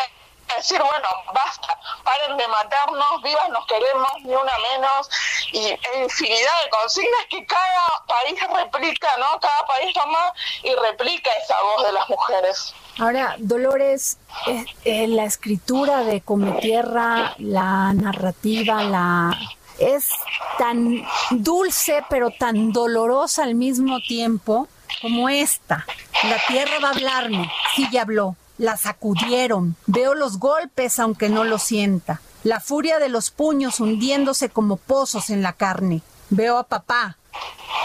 [0.56, 5.08] decir, bueno, basta, paren de matarnos, vivas nos queremos, ni una menos,
[5.52, 5.68] y
[6.02, 9.38] infinidad de consignas que cada país replica, ¿no?
[9.40, 12.74] Cada país toma y replica esa voz de las mujeres.
[12.98, 16.22] Ahora, Dolores, eh, eh, la escritura de
[16.60, 19.36] Tierra, la narrativa, la
[19.78, 20.08] es
[20.56, 24.68] tan dulce pero tan dolorosa al mismo tiempo
[25.02, 25.84] como esta.
[26.22, 29.76] La tierra va a hablarme, sí ya habló la sacudieron.
[29.86, 32.20] Veo los golpes aunque no lo sienta.
[32.42, 36.02] La furia de los puños hundiéndose como pozos en la carne.
[36.30, 37.16] Veo a papá.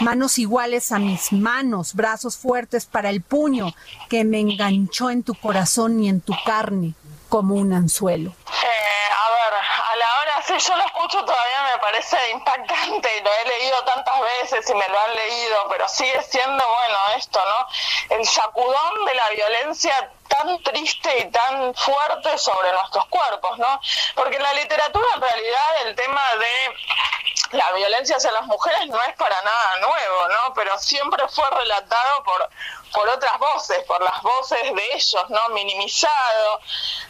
[0.00, 3.74] Manos iguales a mis manos, brazos fuertes para el puño
[4.08, 6.94] que me enganchó en tu corazón y en tu carne
[7.28, 8.30] como un anzuelo.
[8.30, 13.22] Eh, a ver, a la hora, si yo lo escucho todavía me parece impactante y
[13.22, 17.38] lo he leído tantas veces y me lo han leído, pero sigue siendo, bueno, esto,
[17.38, 18.16] ¿no?
[18.16, 23.80] El sacudón de la violencia tan triste y tan fuerte sobre nuestros cuerpos, ¿no?
[24.14, 29.02] Porque en la literatura en realidad el tema de la violencia hacia las mujeres no
[29.02, 30.54] es para nada nuevo, ¿no?
[30.54, 32.48] Pero siempre fue relatado por
[32.92, 35.48] por otras voces, por las voces de ellos, ¿no?
[35.50, 36.60] Minimizado,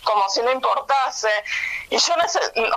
[0.04, 1.30] como si no importase.
[1.90, 2.14] Y yo,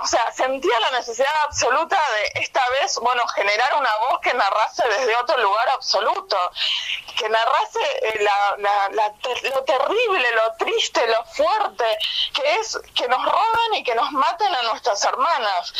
[0.02, 4.82] o sea, sentía la necesidad absoluta de esta vez, bueno, generar una voz que narrase
[4.88, 6.36] desde otro lugar absoluto,
[7.16, 8.26] que narrase eh,
[9.54, 11.84] lo terrible, lo triste, lo fuerte,
[12.34, 15.72] que es que nos roban y que nos maten a nuestras hermanas.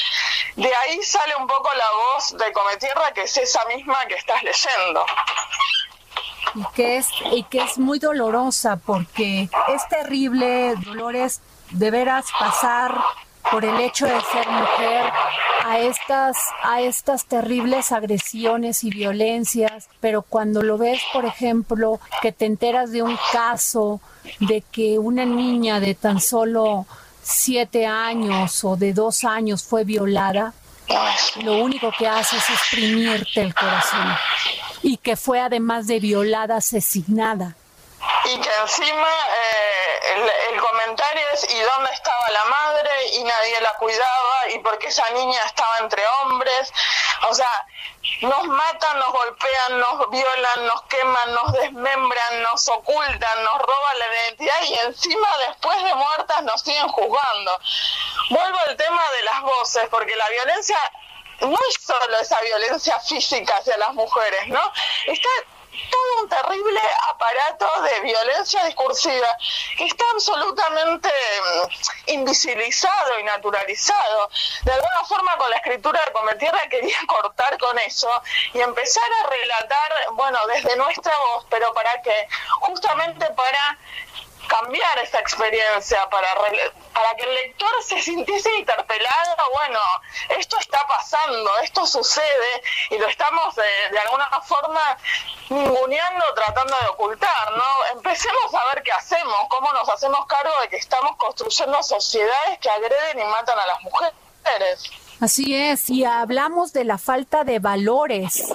[0.57, 4.43] De ahí sale un poco la voz de Cometierra, que es esa misma que estás
[4.43, 5.05] leyendo
[6.55, 11.41] y que es y que es muy dolorosa porque es terrible Dolores
[11.71, 12.97] de veras pasar
[13.55, 15.13] por el hecho de ser mujer
[15.65, 22.33] a estas a estas terribles agresiones y violencias, pero cuando lo ves, por ejemplo, que
[22.33, 24.01] te enteras de un caso
[24.41, 26.85] de que una niña de tan solo
[27.23, 30.53] siete años o de dos años fue violada,
[31.45, 34.17] lo único que hace es exprimirte el corazón
[34.83, 37.55] y que fue además de violada, asesinada.
[38.25, 43.07] Y que encima eh, el, comentario es ¿y dónde estaba la madre?
[43.13, 46.73] Y nadie la cuidaba, y porque esa niña estaba entre hombres.
[47.29, 47.67] O sea,
[48.23, 54.07] nos matan, nos golpean, nos violan, nos queman, nos desmembran, nos ocultan, nos roban la
[54.07, 57.61] identidad y encima después de muertas nos siguen juzgando.
[58.31, 60.79] Vuelvo al tema de las voces, porque la violencia
[61.41, 64.73] no es solo esa violencia física hacia las mujeres, ¿no?
[65.07, 65.29] Está
[65.91, 69.29] todo un terrible aparato de violencia discursiva
[69.77, 74.31] que está absolutamente mm, invisibilizado y naturalizado.
[74.63, 78.11] De alguna forma con la escritura de Cometierra quería cortar con eso
[78.53, 82.29] y empezar a relatar, bueno, desde nuestra voz, pero para qué?
[82.61, 83.79] Justamente para
[84.49, 89.79] cambiar esa experiencia, para para que el lector se sintiese interpelado, bueno,
[90.39, 94.97] esto está pasando, esto sucede y lo estamos de, de alguna forma
[95.49, 97.65] ninguneando, tratando de ocultar, ¿no?
[97.93, 102.71] Empecemos a ver qué hacemos, cómo nos hacemos cargo de que estamos construyendo sociedades que
[102.71, 104.91] agreden y matan a las mujeres.
[105.21, 108.53] Así es, y hablamos de la falta de valores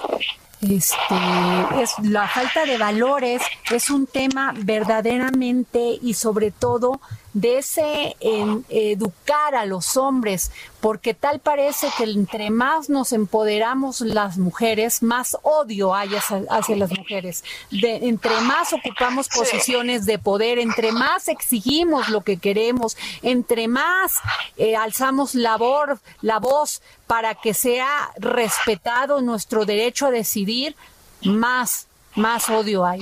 [0.62, 7.00] este, es la falta de valores es un tema verdaderamente y sobre todo
[7.32, 14.00] de ese en, educar a los hombres, porque tal parece que entre más nos empoderamos
[14.00, 17.44] las mujeres, más odio hay hacia, las mujeres.
[17.70, 24.12] De, entre más ocupamos posiciones de poder, entre más exigimos lo que queremos, entre más
[24.56, 30.74] eh, alzamos la voz para que sea respetado nuestro derecho a decidir,
[31.22, 33.00] más, más odio hay.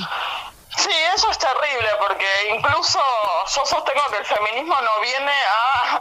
[0.78, 3.00] Sí, eso es terrible porque incluso
[3.52, 6.00] yo sostengo que el feminismo no viene a,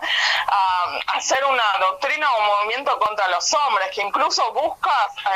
[1.14, 4.92] hacer una doctrina o movimiento contra los hombres, que incluso busca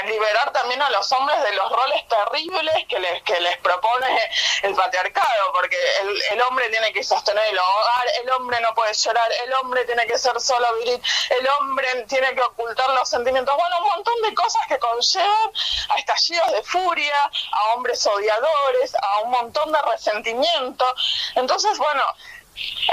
[0.06, 4.30] liberar también a los hombres de los roles terribles que les, que les propone
[4.62, 8.94] el patriarcado, porque el, el hombre tiene que sostener el hogar, el hombre no puede
[8.94, 13.56] llorar, el hombre tiene que ser solo viril, el hombre tiene que ocultar los sentimientos,
[13.58, 15.52] bueno, un montón de cosas que conllevan
[15.90, 20.86] a estallidos de furia, a hombres odiadores, a montón de resentimiento.
[21.36, 22.04] Entonces, bueno,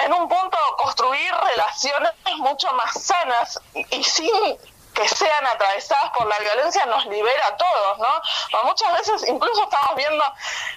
[0.04, 4.58] en un punto construir relaciones mucho más sanas y sin
[4.94, 8.64] que sean atravesadas por la violencia nos libera a todos, ¿no?
[8.64, 10.24] muchas veces incluso estamos viendo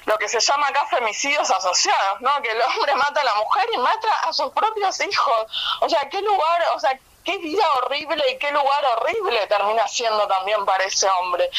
[0.06, 2.42] lo que se llama acá femicidios asociados, ¿no?
[2.42, 5.48] Que el hombre mata a la mujer y mata a sus propios hijos.
[5.82, 10.28] O sea, qué lugar, o sea, qué vida horrible y qué lugar horrible termina siendo
[10.28, 11.50] también para ese hombre.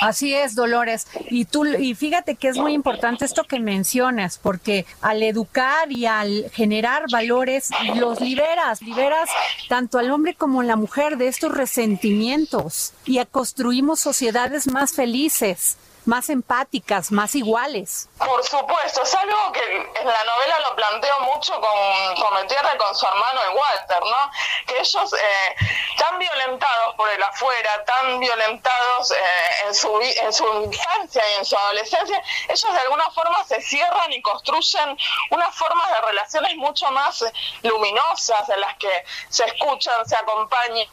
[0.00, 1.06] Así es, Dolores.
[1.30, 6.06] Y tú y fíjate que es muy importante esto que mencionas, porque al educar y
[6.06, 9.30] al generar valores los liberas, liberas
[9.68, 15.76] tanto al hombre como a la mujer de estos resentimientos y construimos sociedades más felices
[16.04, 18.08] más empáticas, más iguales.
[18.18, 22.94] Por supuesto, es algo que en la novela lo planteo mucho con, con y con
[22.94, 24.30] su hermano el Walter, ¿no?
[24.66, 25.56] Que ellos, eh,
[25.98, 29.16] tan violentados por el afuera, tan violentados eh,
[29.66, 34.12] en, su, en su infancia y en su adolescencia, ellos de alguna forma se cierran
[34.12, 34.96] y construyen
[35.30, 37.24] unas formas de relaciones mucho más
[37.62, 40.86] luminosas en las que se escuchan, se acompañan,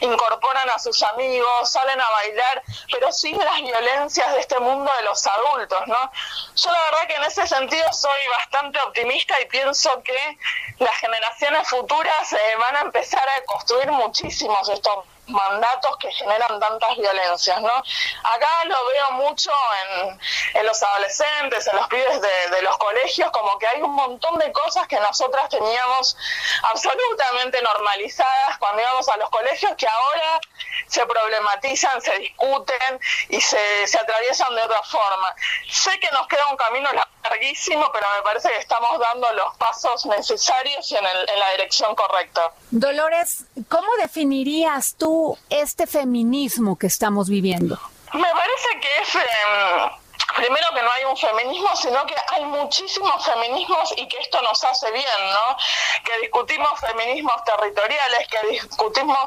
[0.00, 5.02] incorporan a sus amigos, salen a bailar, pero sin las violencias de este mundo de
[5.02, 6.12] los adultos, ¿no?
[6.54, 10.38] Yo la verdad que en ese sentido soy bastante optimista y pienso que
[10.78, 16.96] las generaciones futuras eh, van a empezar a construir muchísimos estos mandatos que generan tantas
[16.96, 17.72] violencias, ¿no?
[17.72, 19.50] Acá lo veo mucho
[19.82, 20.20] en,
[20.54, 24.38] en los adolescentes, en los pibes de, de, los colegios, como que hay un montón
[24.38, 26.16] de cosas que nosotras teníamos
[26.62, 30.40] absolutamente normalizadas cuando íbamos a los colegios, que ahora
[30.86, 35.34] se problematizan, se discuten y se, se atraviesan de otra forma.
[35.70, 36.88] Sé que nos queda un camino
[37.24, 41.50] larguísimo, pero me parece que estamos dando los pasos necesarios y en, el, en la
[41.52, 42.52] dirección correcta.
[42.70, 45.15] Dolores, ¿cómo definirías tú
[45.50, 47.78] este feminismo que estamos viviendo?
[48.12, 49.14] Me parece que es...
[49.14, 49.90] Eh,
[50.36, 54.62] primero que no hay un feminismo, sino que hay muchísimos feminismos y que esto nos
[54.64, 55.56] hace bien, ¿no?
[56.04, 59.18] Que discutimos feminismos territoriales, que discutimos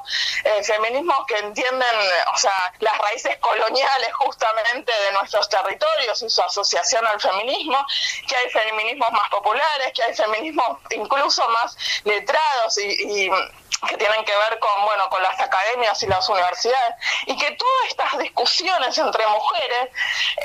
[0.44, 1.96] eh, feminismos que entienden,
[2.34, 7.86] o sea, las raíces coloniales justamente de nuestros territorios y su asociación al feminismo,
[8.28, 13.32] que hay feminismos más populares, que hay feminismos incluso más letrados y, y
[13.88, 17.86] que tienen que ver con bueno con las academias y las universidades y que todas
[17.88, 19.90] estas discusiones entre mujeres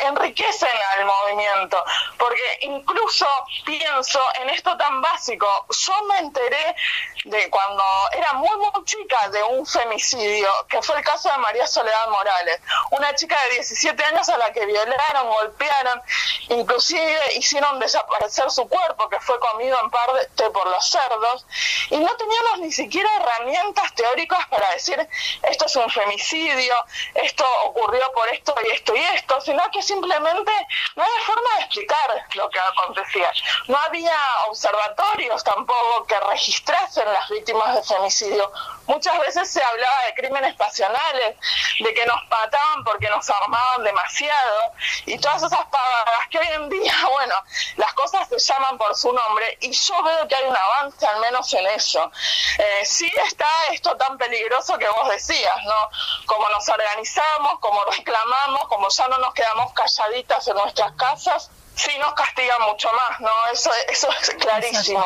[0.05, 1.83] enriquecen al movimiento.
[2.19, 3.27] Porque incluso
[3.65, 5.47] pienso en esto tan básico.
[5.71, 6.77] Yo me enteré
[7.25, 7.83] de cuando
[8.13, 12.61] era muy muy chica de un femicidio que fue el caso de María Soledad Morales.
[12.91, 16.03] Una chica de 17 años a la que violaron golpearon
[16.49, 21.47] inclusive hicieron desaparecer su cuerpo que fue comido en parte por los cerdos
[21.91, 25.09] y no teníamos ni siquiera herramientas teóricas para decir
[25.43, 26.75] esto es un femicidio,
[27.15, 30.53] esto ocurrió por esto y esto y esto, sino que simplemente
[30.97, 33.33] no había forma de explicar lo que acontecía.
[33.69, 34.17] No había
[34.49, 38.53] observatorios tampoco que registrasen las víctimas de femicidio.
[38.87, 41.37] Muchas veces se hablaba de crímenes pasionales,
[41.81, 44.73] de que nos mataban porque nos armaban demasiado
[45.07, 47.35] y todas esas pavadas que hoy en día, bueno,
[47.77, 51.21] las cosas se llaman por su nombre y yo veo que hay un avance al
[51.21, 52.11] menos en eso.
[52.59, 55.91] Eh, sí está esto tan peligroso que vos decías, ¿no?
[56.27, 61.91] Como nos organizamos, como reclamamos, como ya no nos quedamos calladitas en nuestras casas, sí
[61.99, 63.31] nos castiga mucho más, ¿no?
[63.53, 65.05] Eso, eso es clarísimo.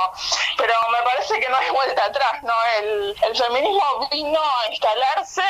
[0.56, 2.52] Pero me parece que no hay vuelta atrás, ¿no?
[2.78, 5.42] El, el feminismo vino a instalarse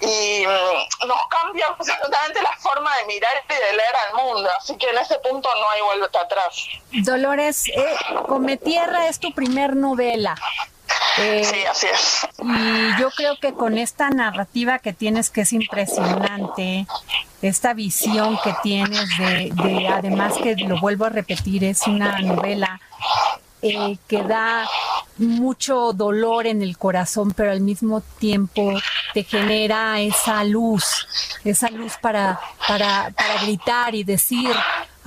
[0.00, 4.50] y mm, nos cambia absolutamente la forma de mirar y de leer al mundo.
[4.58, 6.66] Así que en ese punto no hay vuelta atrás.
[6.90, 7.96] Dolores, eh,
[8.26, 10.34] Come Tierra es tu primer novela.
[11.20, 12.28] Eh, sí, así es.
[12.42, 16.86] Y yo creo que con esta narrativa que tienes, que es impresionante,
[17.42, 22.80] esta visión que tienes de, de además que lo vuelvo a repetir, es una novela
[23.60, 24.68] eh, que da
[25.16, 28.72] mucho dolor en el corazón, pero al mismo tiempo
[29.14, 31.08] te genera esa luz,
[31.44, 32.38] esa luz para,
[32.68, 34.50] para, para gritar y decir,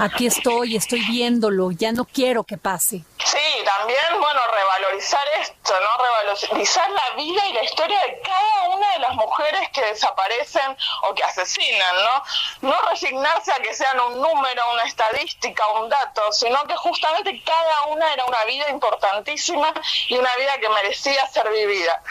[0.01, 3.03] aquí estoy, estoy viéndolo, ya no quiero que pase.
[3.23, 6.03] Sí, también, bueno, revalorizar esto, ¿no?
[6.03, 11.13] Revalorizar la vida y la historia de cada una de las mujeres que desaparecen o
[11.13, 12.69] que asesinan, ¿no?
[12.69, 17.83] No resignarse a que sean un número, una estadística, un dato, sino que justamente cada
[17.87, 19.71] una era una vida importantísima
[20.07, 22.01] y una vida que merecía ser vivida.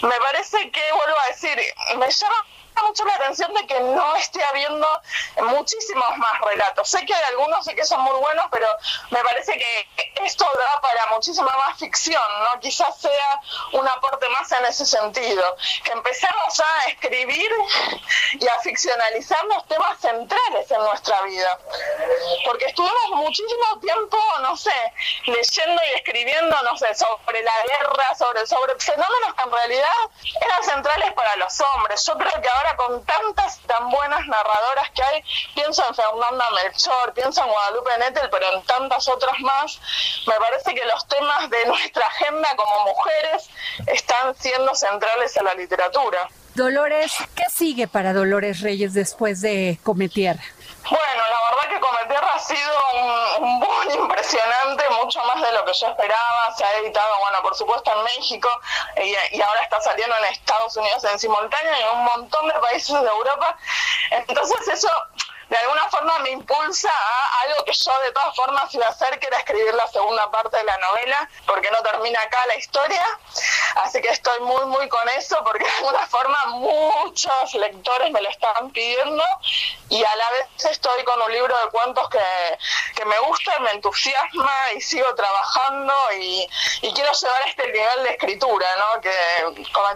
[0.00, 1.60] Me parece que, vuelvo a decir,
[1.96, 2.46] me llama
[2.82, 4.86] mucho la atención de que no esté habiendo
[5.42, 6.88] muchísimos más relatos.
[6.88, 8.66] Sé que hay algunos sé que son muy buenos, pero
[9.10, 9.88] me parece que
[10.24, 12.60] esto da para muchísima más ficción, ¿no?
[12.60, 13.40] Quizás sea
[13.72, 15.56] un aporte más en ese sentido.
[15.84, 17.50] Que empecemos a escribir
[18.32, 21.58] y a ficcionalizar los temas centrales en nuestra vida.
[22.44, 24.92] Porque estuvimos muchísimo tiempo, no sé,
[25.26, 29.94] leyendo y escribiendo, no sé, sobre la guerra, sobre, sobre fenómenos que en realidad
[30.40, 32.04] eran centrales para los hombres.
[32.04, 37.14] Yo creo que ahora con tantas tan buenas narradoras que hay, pienso en Fernanda Melchor,
[37.14, 39.80] pienso en Guadalupe Nettel, pero en tantas otras más,
[40.26, 43.48] me parece que los temas de nuestra agenda como mujeres
[43.86, 46.28] están siendo centrales en la literatura.
[46.54, 50.42] Dolores, ¿qué sigue para Dolores Reyes después de Cometierra?
[50.90, 55.64] Bueno, la verdad que Cometierra ha sido un, un boom impresionante, mucho más de lo
[55.64, 56.54] que yo esperaba.
[56.56, 58.48] Se ha editado, bueno, por supuesto en México
[58.96, 62.54] y, y ahora está saliendo en Estados Unidos en simultáneo y en un montón de
[62.54, 63.56] países de Europa.
[64.10, 64.90] Entonces eso
[65.48, 69.18] de alguna forma me impulsa a algo que yo de todas formas iba a hacer,
[69.18, 73.04] que era escribir la segunda parte de la novela, porque no termina acá la historia.
[73.82, 78.28] Así que estoy muy, muy con eso, porque de alguna forma muchos lectores me lo
[78.28, 79.24] están pidiendo
[79.88, 82.58] y a la vez estoy con un libro de cuentos que,
[82.94, 86.48] que me gusta, me entusiasma y sigo trabajando y,
[86.82, 89.00] y quiero llevar este nivel de escritura, ¿no?
[89.00, 89.10] Que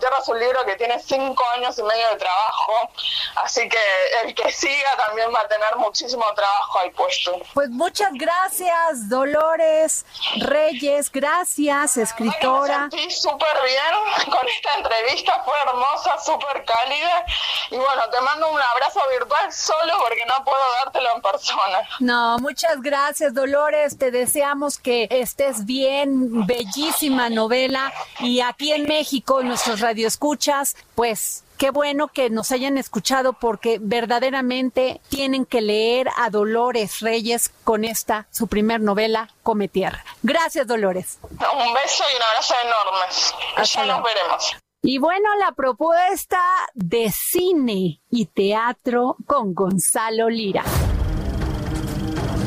[0.03, 2.91] Tierra es un libro que tiene cinco años y medio de trabajo,
[3.37, 3.79] así que
[4.25, 7.41] el que siga también va a tener muchísimo trabajo ahí puesto.
[7.55, 10.05] Pues muchas gracias, Dolores
[10.37, 12.89] Reyes, gracias, escritora.
[12.91, 17.25] Me sentí súper bien con esta entrevista, fue hermosa, súper cálida.
[17.71, 21.79] Y bueno, te mando un abrazo virtual solo porque no puedo dártelo en persona.
[22.01, 23.99] No, muchas gracias, Dolores.
[23.99, 27.93] Te deseamos que estés bien, bellísima novela.
[28.21, 35.01] Y aquí en México, nuestros radioescuchas, pues qué bueno que nos hayan escuchado porque verdaderamente
[35.09, 40.05] tienen que leer a Dolores Reyes con esta, su primer novela, Come Tierra.
[40.25, 41.21] Gracias, Dolores.
[41.23, 41.39] Un
[41.73, 43.35] beso y un abrazo enormes.
[43.73, 44.57] Ya nos veremos.
[44.83, 46.41] Y bueno, la propuesta
[46.75, 50.65] de cine y teatro con Gonzalo Lira.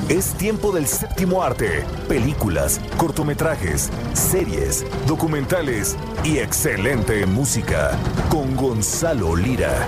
[0.08, 1.84] Es tiempo del séptimo arte.
[2.08, 7.98] Películas, cortometrajes, series, documentales y excelente música
[8.30, 9.88] con Gonzalo Lira.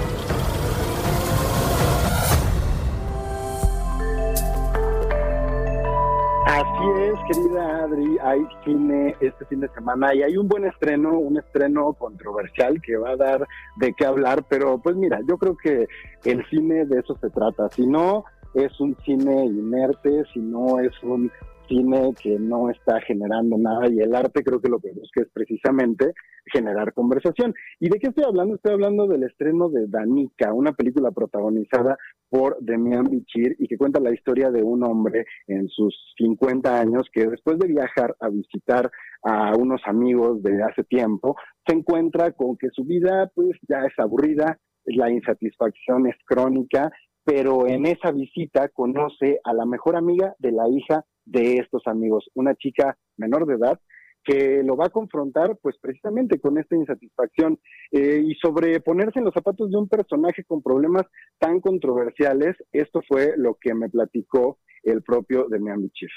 [6.47, 11.19] Así es, querida Adri, hay cine este fin de semana y hay un buen estreno,
[11.19, 15.55] un estreno controversial que va a dar de qué hablar, pero pues mira, yo creo
[15.55, 15.87] que
[16.23, 20.91] el cine de eso se trata, si no es un cine inerte, si no es
[21.03, 21.31] un
[21.67, 25.27] cine que no está generando nada y el arte creo que lo que busca es
[25.33, 26.13] precisamente
[26.51, 27.53] generar conversación.
[27.79, 28.55] ¿Y de qué estoy hablando?
[28.55, 31.97] Estoy hablando del estreno de Danica, una película protagonizada
[32.29, 37.07] por Demian Bichir y que cuenta la historia de un hombre en sus 50 años
[37.11, 38.89] que después de viajar a visitar
[39.23, 41.35] a unos amigos de hace tiempo,
[41.65, 46.89] se encuentra con que su vida pues ya es aburrida, la insatisfacción es crónica
[47.27, 52.29] pero en esa visita conoce a la mejor amiga de la hija de estos amigos,
[52.35, 53.77] una chica menor de edad
[54.23, 57.59] que lo va a confrontar pues precisamente con esta insatisfacción
[57.91, 61.05] eh, y sobre ponerse en los zapatos de un personaje con problemas
[61.37, 66.09] tan controversiales, esto fue lo que me platicó el propio de Bichir.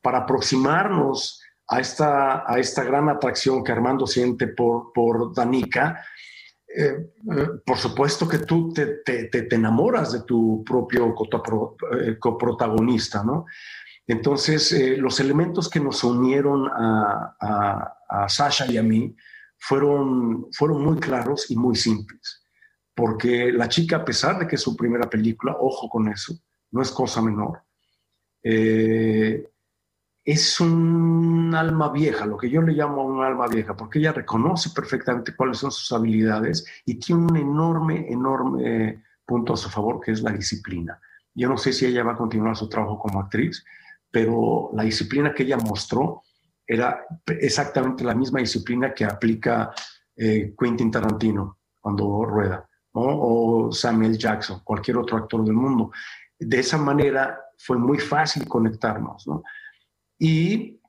[0.00, 6.02] Para aproximarnos a esta, a esta gran atracción que Armando siente por, por Danica,
[6.76, 7.08] eh,
[7.64, 11.14] por supuesto que tú te, te, enamoras de tu propio
[12.20, 13.46] coprotagonista, ¿no?
[14.06, 19.16] Entonces, los elementos que nos unieron a, a, a, Sasha y a mí
[19.58, 22.44] fueron, fueron muy claros y muy simples,
[22.94, 26.38] porque la chica, a pesar de que es su primera película, ojo con eso,
[26.70, 27.62] no es cosa menor,
[28.42, 29.48] eh,
[30.26, 34.70] es un alma vieja, lo que yo le llamo un alma vieja, porque ella reconoce
[34.70, 40.10] perfectamente cuáles son sus habilidades y tiene un enorme, enorme punto a su favor, que
[40.10, 41.00] es la disciplina.
[41.32, 43.64] Yo no sé si ella va a continuar su trabajo como actriz,
[44.10, 46.22] pero la disciplina que ella mostró
[46.66, 49.70] era exactamente la misma disciplina que aplica
[50.16, 55.92] eh, Quentin Tarantino cuando rueda, o Samuel Jackson, cualquier otro actor del mundo.
[56.36, 59.24] De esa manera fue muy fácil conectarnos.
[59.28, 59.44] ¿no?
[60.18, 60.80] Y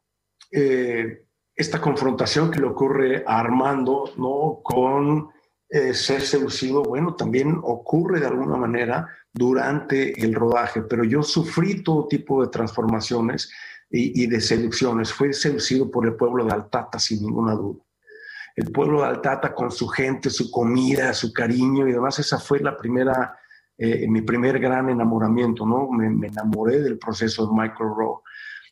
[0.51, 1.25] eh,
[1.55, 4.61] esta confrontación que le ocurre a Armando ¿no?
[4.63, 5.30] con
[5.69, 11.84] eh, ser seducido, bueno, también ocurre de alguna manera durante el rodaje, pero yo sufrí
[11.84, 13.51] todo tipo de transformaciones
[13.89, 15.11] y, y de seducciones.
[15.11, 17.88] Fui seducido por el pueblo de Altata, sin ninguna duda
[18.57, 22.17] el pueblo de Altata con su gente, su comida, su cariño y demás.
[22.17, 23.38] Esa fue la primera,
[23.78, 25.88] eh, mi primer gran enamoramiento, ¿no?
[25.91, 28.23] Me, me, enamoré del proceso de Michael Rowe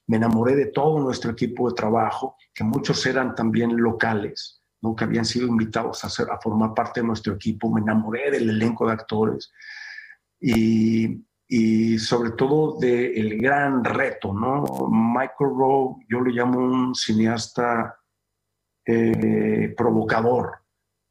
[0.08, 4.96] me enamoré de todo nuestro equipo de trabajo, que muchos eran también locales, ¿no?
[4.96, 8.86] que habían sido invitados a, a formar parte de nuestro equipo, me enamoré del elenco
[8.86, 9.52] de actores
[10.40, 14.34] y, y sobre todo del gran reto.
[14.34, 14.64] ¿no?
[14.90, 17.98] Michael Rowe, yo le llamo un cineasta
[18.86, 20.60] eh, provocador,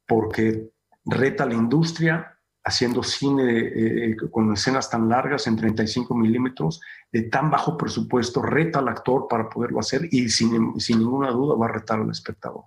[0.07, 0.69] porque
[1.05, 2.34] reta la industria,
[2.65, 8.79] haciendo cine eh, con escenas tan largas en 35 milímetros, de tan bajo presupuesto, reta
[8.79, 12.63] al actor para poderlo hacer y sin, sin ninguna duda va a retar al espectador.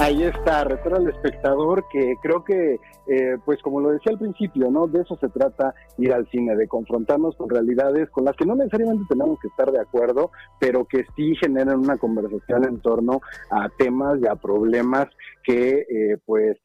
[0.00, 4.70] Ahí está, retar al espectador, que creo que, eh, pues como lo decía al principio,
[4.70, 4.88] ¿no?
[4.88, 8.56] De eso se trata ir al cine, de confrontarnos con realidades con las que no
[8.56, 13.68] necesariamente tenemos que estar de acuerdo, pero que sí generan una conversación en torno a
[13.78, 15.08] temas y a problemas
[15.44, 16.58] que, eh, pues,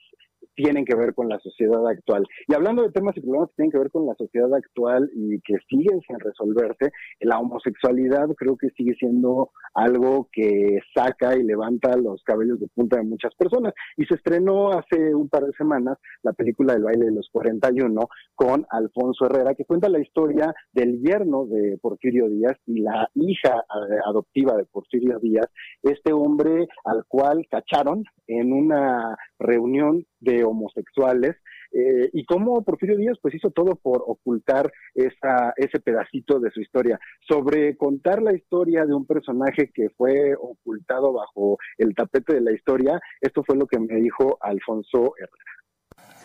[0.58, 2.26] tienen que ver con la sociedad actual.
[2.48, 5.40] Y hablando de temas y problemas que tienen que ver con la sociedad actual y
[5.42, 6.92] que siguen sin resolverse,
[7.22, 12.98] la homosexualidad creo que sigue siendo algo que saca y levanta los cabellos de punta
[12.98, 13.74] de muchas personas.
[13.96, 18.10] Y se estrenó hace un par de semanas la película del baile de los 41
[18.34, 23.58] con Alfonso Herrera, que cuenta la historia del yerno de Porfirio Díaz y la hija
[23.60, 25.48] eh, adoptiva de Porfirio Díaz,
[25.84, 31.36] este hombre al cual cacharon en una reunión de homosexuales
[31.72, 36.62] eh, y cómo Porfirio Díaz pues hizo todo por ocultar esa, ese pedacito de su
[36.62, 37.00] historia.
[37.28, 42.52] Sobre contar la historia de un personaje que fue ocultado bajo el tapete de la
[42.52, 45.58] historia, esto fue lo que me dijo Alfonso Herrera.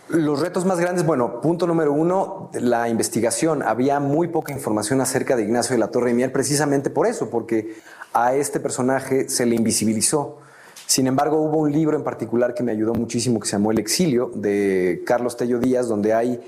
[0.08, 3.62] Los retos más grandes, bueno, punto número uno, la investigación.
[3.62, 7.74] Había muy poca información acerca de Ignacio de la Torre Mier precisamente por eso, porque
[8.12, 10.40] a este personaje se le invisibilizó.
[10.86, 13.78] Sin embargo, hubo un libro en particular que me ayudó muchísimo que se llamó El
[13.78, 16.40] exilio de Carlos Tello Díaz, donde hay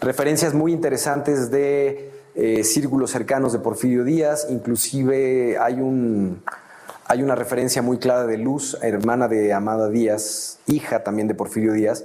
[0.00, 6.42] referencias muy interesantes de eh, círculos cercanos de Porfirio Díaz, inclusive hay un...
[7.08, 11.72] Hay una referencia muy clara de Luz, hermana de Amada Díaz, hija también de Porfirio
[11.72, 12.04] Díaz,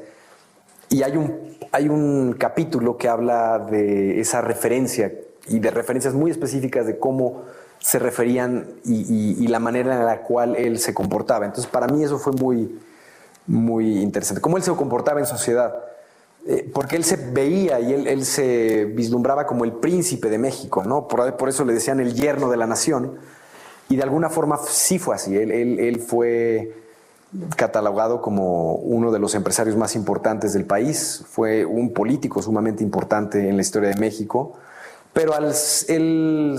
[0.90, 5.12] y hay un, hay un capítulo que habla de esa referencia
[5.48, 7.46] y de referencias muy específicas de cómo
[7.82, 11.46] se referían y, la manera en la cual él se comportaba.
[11.46, 12.80] Entonces, para mí eso fue muy,
[13.48, 14.40] muy interesante.
[14.40, 15.74] Cómo él se comportaba en sociedad.
[16.48, 21.08] Eh, porque él se veía y él, se vislumbraba como el príncipe de México, ¿no?
[21.08, 23.18] Por, eso le decían el yerno de la nación.
[23.90, 25.36] Y de alguna forma sí fue así.
[25.36, 26.74] Él, él, fue
[27.56, 31.26] catalogado como uno de los empresarios más importantes del país.
[31.30, 34.54] Fue un político sumamente importante en la historia de México.
[35.14, 35.54] Pero al
[35.90, 36.58] él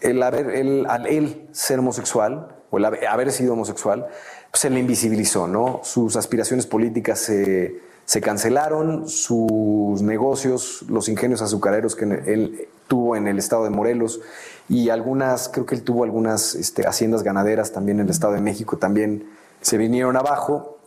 [0.00, 4.06] el haber, al él ser homosexual, o el haber sido homosexual,
[4.52, 5.80] se le invisibilizó, ¿no?
[5.82, 13.26] Sus aspiraciones políticas se, se cancelaron, sus negocios, los ingenios azucareros que él tuvo en
[13.26, 14.20] el estado de Morelos
[14.68, 18.40] y algunas, creo que él tuvo algunas este, haciendas ganaderas también en el estado de
[18.40, 19.28] México, también
[19.60, 20.78] se vinieron abajo.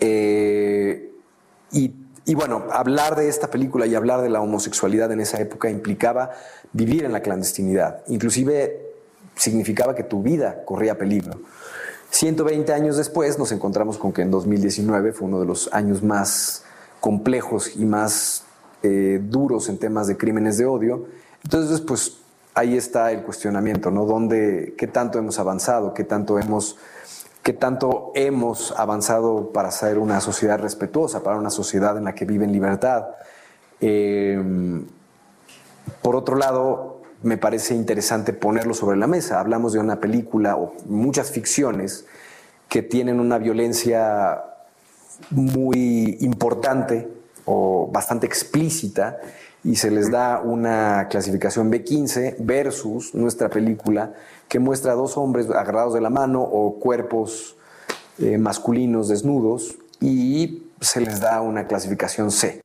[0.00, 1.12] Eh,
[1.72, 1.88] y
[2.28, 6.32] y bueno, hablar de esta película y hablar de la homosexualidad en esa época implicaba
[6.74, 8.02] vivir en la clandestinidad.
[8.08, 8.82] Inclusive
[9.34, 11.40] significaba que tu vida corría peligro.
[12.10, 16.64] 120 años después nos encontramos con que en 2019 fue uno de los años más
[17.00, 18.44] complejos y más
[18.82, 21.06] eh, duros en temas de crímenes de odio.
[21.44, 22.18] Entonces, pues
[22.52, 24.04] ahí está el cuestionamiento, ¿no?
[24.04, 25.94] ¿Dónde, ¿Qué tanto hemos avanzado?
[25.94, 26.76] ¿Qué tanto hemos
[27.48, 32.26] qué tanto hemos avanzado para ser una sociedad respetuosa, para una sociedad en la que
[32.26, 33.06] vive en libertad.
[33.80, 34.38] Eh,
[36.02, 39.40] por otro lado, me parece interesante ponerlo sobre la mesa.
[39.40, 42.04] Hablamos de una película o muchas ficciones
[42.68, 44.44] que tienen una violencia
[45.30, 47.08] muy importante
[47.46, 49.20] o bastante explícita
[49.64, 54.12] y se les da una clasificación B15 versus nuestra película
[54.48, 57.56] que muestra a dos hombres agarrados de la mano o cuerpos
[58.18, 62.60] eh, masculinos desnudos y se les da una clasificación C.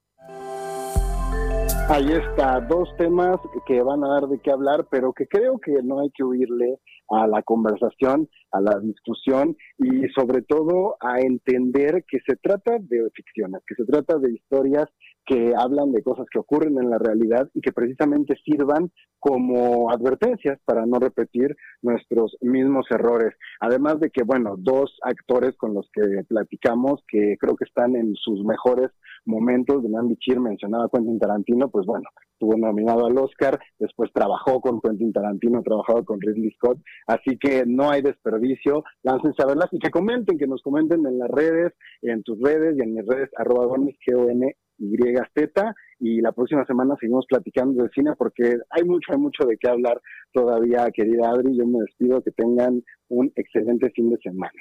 [1.90, 5.84] Ahí está, dos temas que van a dar de qué hablar, pero que creo que
[5.84, 6.80] no hay que huirle
[7.10, 13.10] a la conversación, a la discusión y sobre todo a entender que se trata de
[13.14, 14.88] ficciones, que se trata de historias
[15.26, 20.60] que hablan de cosas que ocurren en la realidad y que precisamente sirvan como advertencias
[20.66, 23.34] para no repetir nuestros mismos errores.
[23.62, 28.16] Además de que, bueno, dos actores con los que platicamos que creo que están en
[28.16, 28.91] sus mejores
[29.26, 34.60] momentos, de Nandy Chir mencionaba Quentin Tarantino, pues bueno, estuvo nominado al Oscar, después trabajó
[34.60, 38.43] con Quentin Tarantino, trabajado con Ridley Scott, así que no hay desperdicio,
[39.04, 42.76] láncense a verlas y que comenten, que nos comenten en las redes, en tus redes
[42.78, 45.64] y en mis redes, arroba G-O-N YZ
[46.00, 49.70] y la próxima semana seguimos platicando de cine porque hay mucho, hay mucho de qué
[49.70, 50.02] hablar
[50.34, 51.58] todavía, querida Adri.
[51.58, 54.52] Yo me despido, que tengan un excelente fin de semana.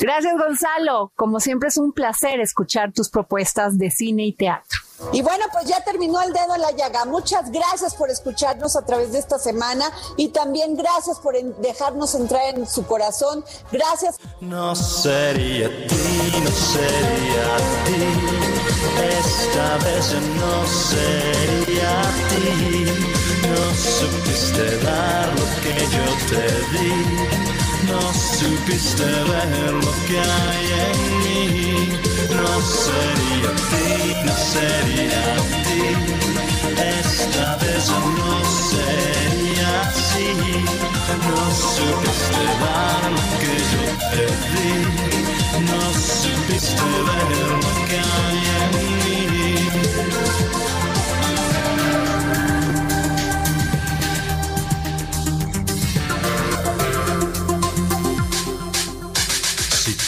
[0.00, 1.12] Gracias, Gonzalo.
[1.16, 4.78] Como siempre es un placer escuchar tus propuestas de cine y teatro.
[5.12, 7.04] Y bueno, pues ya terminó el dedo en la llaga.
[7.04, 12.54] Muchas gracias por escucharnos a través de esta semana y también gracias por dejarnos entrar
[12.54, 13.44] en su corazón.
[13.70, 14.16] Gracias.
[14.40, 18.42] No sería ti, no sería ti.
[19.18, 22.86] Esta vez no sería ti.
[23.48, 27.61] No supiste dar lo que yo te di.
[27.86, 31.98] No supiste ver lo que hay en mí.
[32.30, 35.24] No sería ti, no sería
[35.66, 35.82] ti.
[37.00, 40.28] Esta vez no sería así.
[41.26, 41.40] No
[41.74, 44.72] supiste dar lo que yo te di.
[45.70, 47.30] No supiste ver
[47.62, 48.02] lo que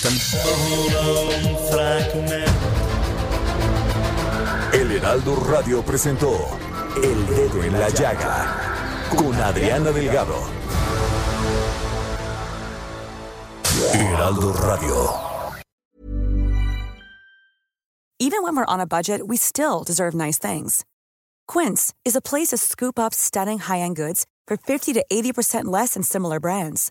[0.05, 0.19] hay
[2.15, 2.45] en mí.
[4.73, 6.37] El Heraldo Radio presentó
[6.97, 10.35] El Dedo en la Llaga con Adriana Delgado.
[13.95, 15.11] Heraldo Radio.
[18.21, 20.85] Even when we're on a budget, we still deserve nice things.
[21.47, 25.67] Quince is a place to scoop up stunning high end goods for 50 to 80%
[25.67, 26.91] less than similar brands.